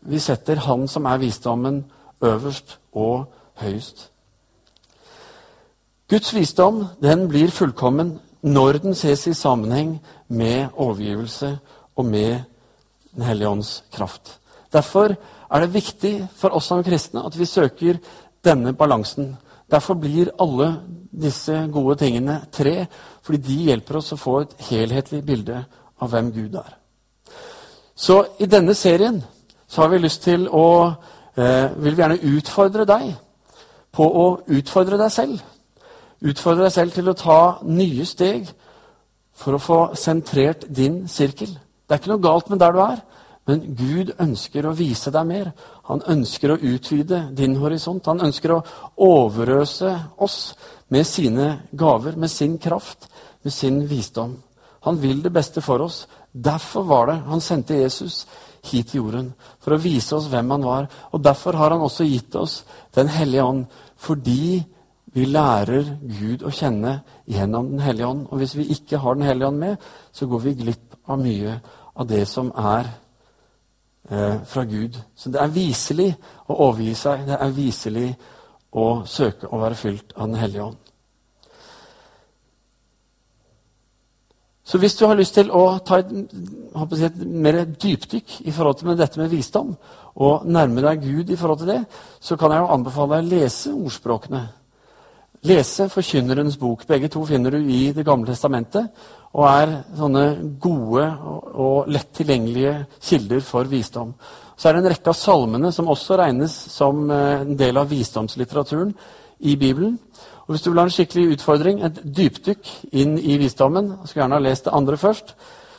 vi 0.00 0.18
setter 0.18 0.64
Han 0.66 0.88
som 0.88 1.06
er 1.06 1.18
visdommen, 1.18 1.84
øverst 2.22 2.78
og 2.92 3.28
høyest. 3.62 4.10
Guds 6.08 6.34
visdom 6.34 6.86
den 7.02 7.28
blir 7.28 7.50
fullkommen 7.50 8.18
når 8.42 8.78
den 8.82 8.94
ses 8.94 9.26
i 9.26 9.34
sammenheng 9.34 9.98
med 10.28 10.68
overgivelse 10.74 11.58
og 11.96 12.04
med 12.04 12.40
Den 13.14 13.24
hellige 13.24 13.48
ånds 13.48 13.84
kraft. 13.92 14.38
Derfor 14.72 15.16
er 15.50 15.60
det 15.60 15.74
viktig 15.74 16.28
for 16.36 16.54
oss 16.54 16.68
som 16.70 16.84
kristne 16.84 17.24
at 17.26 17.38
vi 17.38 17.44
søker 17.44 17.98
denne 18.44 18.72
balansen. 18.72 19.36
Derfor 19.70 19.94
blir 19.94 20.30
alle 20.40 20.80
disse 21.12 21.68
gode 21.72 21.98
tingene 22.00 22.40
tre, 22.52 22.86
fordi 23.22 23.38
de 23.38 23.56
hjelper 23.68 23.98
oss 24.00 24.12
å 24.12 24.20
få 24.20 24.40
et 24.42 24.54
helhetlig 24.70 25.22
bilde 25.26 25.64
av 26.00 26.12
hvem 26.12 26.32
Gud 26.32 26.56
er. 26.60 26.76
Så 27.98 28.22
i 28.38 28.46
denne 28.46 28.74
serien 28.78 29.22
så 29.68 29.82
har 29.82 29.92
vi 29.92 29.98
lyst 29.98 30.22
til 30.22 30.46
å 30.48 30.94
eh, 31.36 31.74
Vil 31.76 31.94
vi 31.94 32.02
gjerne 32.02 32.36
utfordre 32.36 32.84
deg 32.88 33.10
på 33.92 34.06
å 34.06 34.26
utfordre 34.46 34.98
deg 34.98 35.10
selv. 35.12 35.42
Utfordre 36.20 36.66
deg 36.66 36.72
selv 36.72 36.94
til 36.94 37.08
å 37.08 37.18
ta 37.18 37.40
nye 37.66 38.06
steg 38.06 38.48
for 39.38 39.54
å 39.54 39.62
få 39.62 39.78
sentrert 39.98 40.66
din 40.68 41.04
sirkel. 41.08 41.52
Det 41.86 41.94
er 41.94 42.00
ikke 42.00 42.12
noe 42.12 42.24
galt 42.24 42.50
med 42.50 42.60
der 42.62 42.74
du 42.74 42.80
er, 42.82 42.98
men 43.48 43.62
Gud 43.72 44.10
ønsker 44.20 44.66
å 44.68 44.74
vise 44.76 45.10
deg 45.12 45.24
mer. 45.24 45.46
Han 45.88 46.02
ønsker 46.12 46.52
å 46.52 46.58
utvide 46.60 47.22
din 47.36 47.56
horisont. 47.56 48.04
Han 48.10 48.20
ønsker 48.26 48.52
å 48.52 48.64
overøse 49.06 49.94
oss 50.20 50.52
med 50.92 51.08
sine 51.08 51.46
gaver, 51.72 52.18
med 52.20 52.28
sin 52.28 52.58
kraft, 52.60 53.08
med 53.42 53.54
sin 53.56 53.80
visdom. 53.88 54.36
Han 54.84 55.00
vil 55.00 55.22
det 55.24 55.32
beste 55.32 55.64
for 55.64 55.80
oss. 55.86 56.02
Derfor 56.28 56.84
var 56.90 57.08
det 57.08 57.16
han 57.24 57.40
sendte 57.40 57.80
Jesus 57.80 58.26
hit 58.68 58.92
til 58.92 59.00
jorden. 59.00 59.32
For 59.64 59.74
å 59.74 59.80
vise 59.80 60.18
oss 60.18 60.28
hvem 60.28 60.52
han 60.52 60.68
var. 60.68 60.92
Og 61.16 61.24
derfor 61.24 61.56
har 61.56 61.72
han 61.72 61.88
også 61.88 62.04
gitt 62.08 62.36
oss 62.36 62.62
Den 62.92 63.08
hellige 63.08 63.48
ånd. 63.48 63.66
Fordi 63.96 64.60
vi 65.16 65.24
lærer 65.24 65.96
Gud 66.04 66.44
å 66.44 66.52
kjenne 66.52 66.98
gjennom 67.24 67.72
Den 67.72 67.80
hellige 67.80 68.12
ånd. 68.12 68.28
Og 68.28 68.44
hvis 68.44 68.58
vi 68.60 68.68
ikke 68.76 69.00
har 69.00 69.16
Den 69.16 69.28
hellige 69.32 69.48
ånd 69.48 69.58
med, 69.58 69.76
så 70.12 70.28
går 70.28 70.48
vi 70.50 70.58
glipp 70.62 70.98
av 71.08 71.24
mye 71.24 71.60
av 71.96 72.06
det 72.06 72.26
som 72.28 72.52
er 72.52 73.07
fra 74.08 74.64
Gud. 74.64 74.96
Så 75.16 75.30
det 75.32 75.40
er 75.42 75.52
viselig 75.52 76.08
å 76.48 76.56
overgi 76.68 76.94
seg. 76.96 77.26
Det 77.28 77.36
er 77.36 77.56
viselig 77.56 78.08
å 78.72 78.86
søke 79.04 79.50
å 79.52 79.60
være 79.60 79.76
fylt 79.76 80.14
av 80.16 80.28
Den 80.28 80.40
hellige 80.40 80.68
ånd. 80.70 80.84
Så 84.68 84.76
hvis 84.78 84.98
du 85.00 85.06
har 85.08 85.16
lyst 85.16 85.32
til 85.38 85.48
å 85.48 85.78
ta 85.80 86.02
et, 86.02 86.10
si, 86.92 87.04
et 87.06 87.20
mer 87.24 87.62
dypdykk 87.64 88.34
i 88.44 88.52
forhold 88.52 88.80
til 88.80 88.96
dette 88.98 89.20
med 89.20 89.32
visdom, 89.32 89.72
og 90.20 90.44
nærme 90.44 90.84
deg 90.84 91.04
Gud 91.06 91.30
i 91.32 91.38
forhold 91.40 91.62
til 91.62 91.72
det, 91.72 91.82
så 92.20 92.36
kan 92.36 92.52
jeg 92.52 92.64
jo 92.64 92.72
anbefale 92.74 93.16
deg 93.16 93.24
å 93.24 93.36
lese 93.36 93.72
ordspråkene 93.72 94.42
lese 95.46 95.88
Forkynnerens 95.88 96.58
bok. 96.58 96.86
Begge 96.86 97.08
to 97.08 97.24
finner 97.26 97.50
du 97.50 97.58
i 97.58 97.92
Det 97.92 98.04
gamle 98.04 98.26
testamentet 98.26 98.88
og 99.36 99.44
er 99.50 99.74
sånne 99.98 100.24
gode 100.60 101.04
og 101.58 101.90
lett 101.92 102.10
tilgjengelige 102.16 102.74
kilder 102.96 103.44
for 103.44 103.68
visdom. 103.68 104.14
Så 104.58 104.68
er 104.68 104.74
det 104.74 104.82
en 104.82 104.90
rekke 104.94 105.12
av 105.12 105.18
salmene 105.18 105.70
som 105.74 105.90
også 105.92 106.16
regnes 106.18 106.54
som 106.72 107.04
eh, 107.12 107.44
en 107.44 107.58
del 107.58 107.78
av 107.78 107.90
visdomslitteraturen 107.92 108.94
i 109.46 109.54
Bibelen. 109.56 109.98
Og 110.46 110.54
Hvis 110.54 110.64
du 110.64 110.70
vil 110.70 110.80
ha 110.80 110.86
en 110.88 110.94
skikkelig 110.94 111.36
utfordring, 111.36 111.82
et 111.84 112.00
dypdykk 112.02 112.72
inn 112.96 113.18
i 113.20 113.36
visdommen, 113.38 113.92
og 113.92 114.08
skulle 114.08 114.24
gjerne 114.24 114.40
ha 114.40 114.46
lest 114.48 114.64
det 114.64 114.74
andre 114.74 114.96
først, 114.96 115.34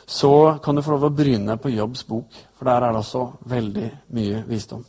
så 0.06 0.58
kan 0.62 0.74
du 0.74 0.82
få 0.82 0.94
lov 0.94 1.10
å 1.10 1.14
bryne 1.14 1.56
på 1.58 1.74
Jobbs 1.74 2.04
bok, 2.06 2.38
for 2.56 2.70
der 2.70 2.86
er 2.86 2.94
det 2.94 3.02
også 3.02 3.26
veldig 3.50 3.90
mye 4.16 4.44
visdom. 4.48 4.84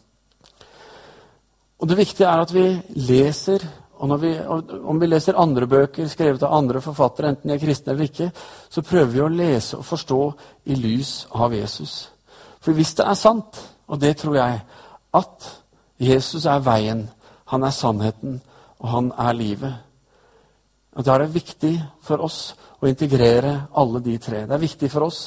Og 1.81 1.89
Det 1.89 1.97
viktige 1.97 2.29
er 2.29 2.41
at 2.41 2.53
vi 2.53 2.65
leser 3.09 3.65
og 4.01 4.21
vi, 4.21 4.31
Om 4.39 4.99
vi 4.99 5.07
leser 5.07 5.37
andre 5.37 5.67
bøker 5.67 6.07
skrevet 6.09 6.43
av 6.43 6.53
andre 6.57 6.81
forfattere, 6.81 7.29
enten 7.29 7.51
de 7.51 7.55
er 7.55 7.61
kristne 7.61 7.93
eller 7.93 8.09
ikke, 8.09 8.31
så 8.69 8.81
prøver 8.81 9.11
vi 9.13 9.21
å 9.21 9.29
lese 9.29 9.77
og 9.77 9.85
forstå 9.85 10.21
i 10.65 10.75
lys 10.75 11.27
av 11.31 11.53
Jesus. 11.53 12.09
For 12.61 12.73
hvis 12.73 12.95
det 12.97 13.05
er 13.05 13.19
sant, 13.19 13.61
og 13.87 13.99
det 14.01 14.15
tror 14.17 14.39
jeg, 14.39 14.61
at 15.13 15.51
Jesus 16.01 16.45
er 16.49 16.63
veien, 16.65 17.05
han 17.45 17.63
er 17.63 17.75
sannheten, 17.75 18.39
og 18.81 18.89
han 18.89 19.11
er 19.19 19.37
livet, 19.37 19.73
og 20.91 21.05
da 21.05 21.13
er 21.13 21.23
det 21.23 21.35
viktig 21.35 21.75
for 22.03 22.23
oss 22.25 22.39
å 22.81 22.89
integrere 22.89 23.53
alle 23.79 24.01
de 24.03 24.17
tre. 24.19 24.43
Det 24.47 24.55
er 24.55 24.63
viktig 24.63 24.89
for 24.91 25.05
oss 25.07 25.21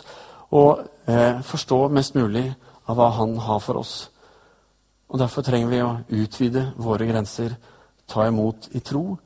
å 0.53 0.65
eh, 1.09 1.41
forstå 1.41 1.79
mest 1.95 2.19
mulig 2.19 2.45
av 2.85 2.99
hva 2.99 3.09
han 3.17 3.39
har 3.47 3.63
for 3.65 3.81
oss. 3.81 3.95
Og 5.09 5.21
Derfor 5.21 5.47
trenger 5.47 5.71
vi 5.71 5.81
å 5.81 5.95
utvide 6.25 6.67
våre 6.77 7.07
grenser 7.09 7.55
ta 8.09 8.27
imot 8.29 8.69
i 8.75 8.81
tro, 8.85 9.17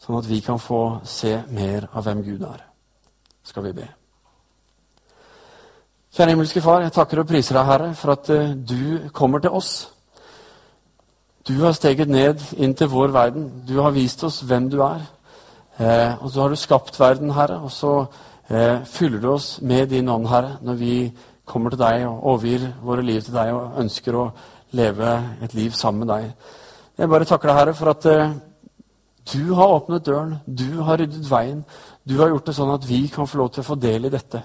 sånn 0.00 0.18
at 0.20 0.28
vi 0.28 0.40
kan 0.44 0.60
få 0.60 1.00
se 1.08 1.36
mer 1.54 1.88
av 1.92 2.04
hvem 2.06 2.22
Gud 2.26 2.44
er. 2.48 2.64
Skal 3.44 3.66
vi 3.68 3.74
be. 3.80 3.88
Kjære 6.14 6.30
himmelske 6.30 6.62
Far, 6.62 6.84
jeg 6.84 6.94
takker 6.94 7.24
og 7.24 7.26
priser 7.26 7.58
deg, 7.58 7.66
Herre, 7.66 7.90
for 7.98 8.14
at 8.14 8.30
uh, 8.30 8.52
du 8.54 9.10
kommer 9.12 9.42
til 9.42 9.56
oss. 9.56 9.72
Du 11.44 11.56
har 11.64 11.74
steget 11.76 12.08
ned 12.08 12.40
inn 12.56 12.72
til 12.78 12.88
vår 12.88 13.10
verden. 13.12 13.50
Du 13.68 13.80
har 13.82 13.92
vist 13.92 14.22
oss 14.24 14.38
hvem 14.46 14.70
du 14.72 14.78
er. 14.86 15.02
Eh, 15.76 16.22
og 16.22 16.30
så 16.30 16.40
har 16.40 16.48
du 16.48 16.56
skapt 16.56 17.00
verden, 17.00 17.32
Herre, 17.34 17.58
og 17.66 17.72
så 17.74 18.06
eh, 18.48 18.84
fyller 18.86 19.20
du 19.20 19.32
oss 19.32 19.58
med 19.60 19.90
din 19.90 20.08
ånd, 20.08 20.28
Herre, 20.30 20.56
når 20.62 20.74
vi 20.78 20.94
kommer 21.44 21.74
til 21.74 21.82
deg 21.82 22.06
og 22.06 22.26
overgir 22.30 22.68
våre 22.82 23.02
liv 23.02 23.20
til 23.22 23.34
deg 23.34 23.50
og 23.52 23.80
ønsker 23.82 24.16
å 24.16 24.28
leve 24.78 25.10
et 25.42 25.54
liv 25.54 25.74
sammen 25.74 26.06
med 26.06 26.14
deg. 26.14 26.52
Jeg 26.94 27.10
bare 27.10 27.26
takker 27.26 27.50
deg, 27.50 27.56
Herre, 27.58 27.72
for 27.74 27.90
at 27.90 28.04
uh, 28.06 28.34
du 29.26 29.54
har 29.58 29.72
åpnet 29.74 30.04
døren, 30.06 30.36
du 30.46 30.78
har 30.86 31.00
ryddet 31.00 31.26
veien. 31.26 31.64
Du 32.06 32.20
har 32.20 32.28
gjort 32.30 32.46
det 32.46 32.52
sånn 32.54 32.70
at 32.70 32.84
vi 32.86 33.00
kan 33.10 33.26
få 33.26 33.40
lov 33.40 33.48
til 33.50 33.64
å 33.64 33.66
få 33.66 33.74
del 33.82 34.06
i 34.06 34.12
dette. 34.12 34.38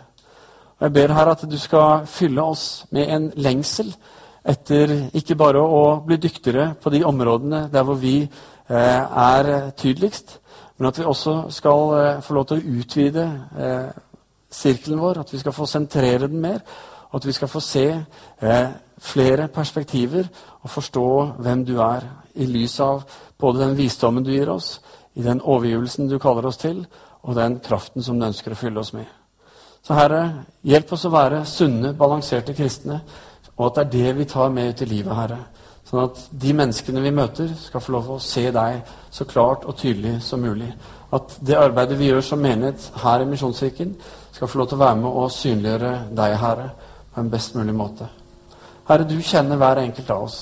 Og 0.80 0.88
Jeg 0.88 0.96
ber 0.96 1.12
Herre 1.14 1.36
at 1.38 1.44
du 1.46 1.58
skal 1.62 2.08
fylle 2.10 2.42
oss 2.42 2.64
med 2.96 3.12
en 3.14 3.28
lengsel 3.38 3.92
etter 4.50 4.96
ikke 5.20 5.38
bare 5.38 5.62
å 5.62 6.00
bli 6.08 6.18
dyktigere 6.18 6.72
på 6.82 6.90
de 6.90 7.04
områdene 7.06 7.68
der 7.70 7.86
hvor 7.86 8.00
vi 8.02 8.24
uh, 8.26 8.74
er 8.74 9.70
tydeligst, 9.78 10.40
men 10.80 10.90
at 10.90 10.98
vi 10.98 11.06
også 11.06 11.36
skal 11.54 11.94
uh, 11.94 12.24
få 12.26 12.38
lov 12.40 12.48
til 12.50 12.64
å 12.64 12.80
utvide 12.80 13.28
sirkelen 14.50 15.04
vår, 15.04 15.20
at 15.22 15.36
vi 15.36 15.44
skal 15.44 15.54
få 15.54 15.68
sentrere 15.70 16.26
den 16.32 16.42
mer, 16.42 16.64
og 17.12 17.20
at 17.20 17.30
vi 17.30 17.36
skal 17.38 17.52
få 17.52 17.62
se 17.62 17.86
flere 18.98 19.48
perspektiver 19.54 20.26
og 20.64 20.74
forstå 20.74 21.06
hvem 21.46 21.62
du 21.68 21.76
er 21.86 22.08
i 22.36 22.48
lys 22.50 22.80
av 22.84 23.04
både 23.40 23.64
den 23.64 23.78
visdommen 23.78 24.24
du 24.24 24.32
gir 24.34 24.50
oss, 24.50 24.80
i 25.14 25.24
den 25.26 25.42
overgivelsen 25.42 26.10
du 26.10 26.20
kaller 26.20 26.46
oss 26.50 26.60
til, 26.62 26.84
og 27.22 27.36
den 27.36 27.60
kraften 27.64 28.04
som 28.04 28.20
du 28.20 28.28
ønsker 28.28 28.54
å 28.54 28.60
fylle 28.60 28.80
oss 28.80 28.94
med. 28.96 29.08
Så 29.84 29.96
Herre, 29.96 30.22
hjelp 30.68 30.92
oss 30.94 31.06
å 31.08 31.14
være 31.14 31.46
sunne, 31.48 31.94
balanserte 31.98 32.56
kristne, 32.56 33.00
og 33.58 33.66
at 33.68 33.80
det 33.80 33.84
er 33.84 33.92
det 33.96 34.18
vi 34.20 34.28
tar 34.30 34.52
med 34.56 34.74
ut 34.74 34.84
i 34.84 34.88
livet, 34.88 35.16
Herre. 35.16 35.40
Sånn 35.90 36.04
at 36.04 36.22
de 36.44 36.54
menneskene 36.54 37.02
vi 37.02 37.12
møter, 37.16 37.50
skal 37.58 37.82
få 37.82 37.96
lov 37.96 38.12
å 38.14 38.20
se 38.22 38.46
deg 38.54 38.92
så 39.12 39.26
klart 39.26 39.66
og 39.66 39.78
tydelig 39.80 40.20
som 40.24 40.44
mulig. 40.44 40.70
At 41.16 41.40
det 41.42 41.58
arbeidet 41.58 41.98
vi 41.98 42.12
gjør 42.12 42.22
som 42.28 42.44
menighet 42.44 42.92
her 43.02 43.24
i 43.24 43.28
Misjonskirken, 43.32 43.96
skal 44.36 44.48
få 44.48 44.62
lov 44.62 44.70
til 44.70 44.78
å 44.78 44.84
være 44.84 45.00
med 45.02 45.10
og 45.10 45.34
synliggjøre 45.34 45.94
deg, 46.16 46.36
Herre, 46.40 46.70
på 47.10 47.24
en 47.24 47.32
best 47.34 47.58
mulig 47.58 47.74
måte. 47.76 48.06
Herre, 48.88 49.08
du 49.10 49.18
kjenner 49.18 49.58
hver 49.58 49.82
enkelt 49.82 50.14
av 50.14 50.28
oss. 50.28 50.40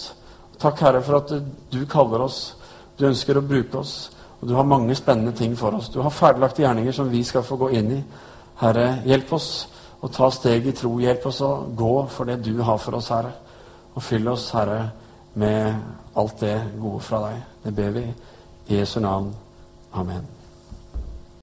Takk, 0.59 0.79
Herre, 0.81 1.01
for 1.05 1.19
at 1.21 1.33
du 1.71 1.81
kaller 1.89 2.23
oss. 2.25 2.55
Du 2.97 3.05
ønsker 3.07 3.37
å 3.37 3.45
bruke 3.45 3.77
oss. 3.77 3.95
Og 4.41 4.49
du 4.49 4.55
har 4.57 4.63
mange 4.69 4.95
spennende 4.95 5.33
ting 5.37 5.57
for 5.57 5.77
oss. 5.77 5.89
Du 5.89 5.99
har 6.01 6.13
ferdiglagte 6.13 6.61
gjerninger 6.61 6.93
som 6.93 7.09
vi 7.09 7.23
skal 7.25 7.45
få 7.45 7.57
gå 7.61 7.71
inn 7.77 7.91
i. 7.97 8.03
Herre, 8.61 8.87
hjelp 9.05 9.33
oss 9.37 9.49
å 10.01 10.09
ta 10.13 10.29
steg 10.33 10.69
i 10.69 10.75
tro. 10.77 10.95
Hjelp 11.01 11.25
oss 11.29 11.41
å 11.45 11.51
gå 11.77 11.93
for 12.13 12.29
det 12.29 12.39
du 12.45 12.55
har 12.61 12.79
for 12.81 12.97
oss, 12.97 13.11
Herre. 13.13 13.33
Og 13.95 14.05
fyll 14.05 14.29
oss, 14.29 14.49
Herre, 14.53 14.81
med 15.33 16.17
alt 16.17 16.39
det 16.41 16.55
gode 16.79 17.03
fra 17.05 17.25
deg. 17.27 17.43
Det 17.65 17.75
ber 17.81 17.93
vi 17.99 18.07
i 18.67 18.81
Jesu 18.81 18.99
navn. 19.01 19.33
Amen. 19.93 20.36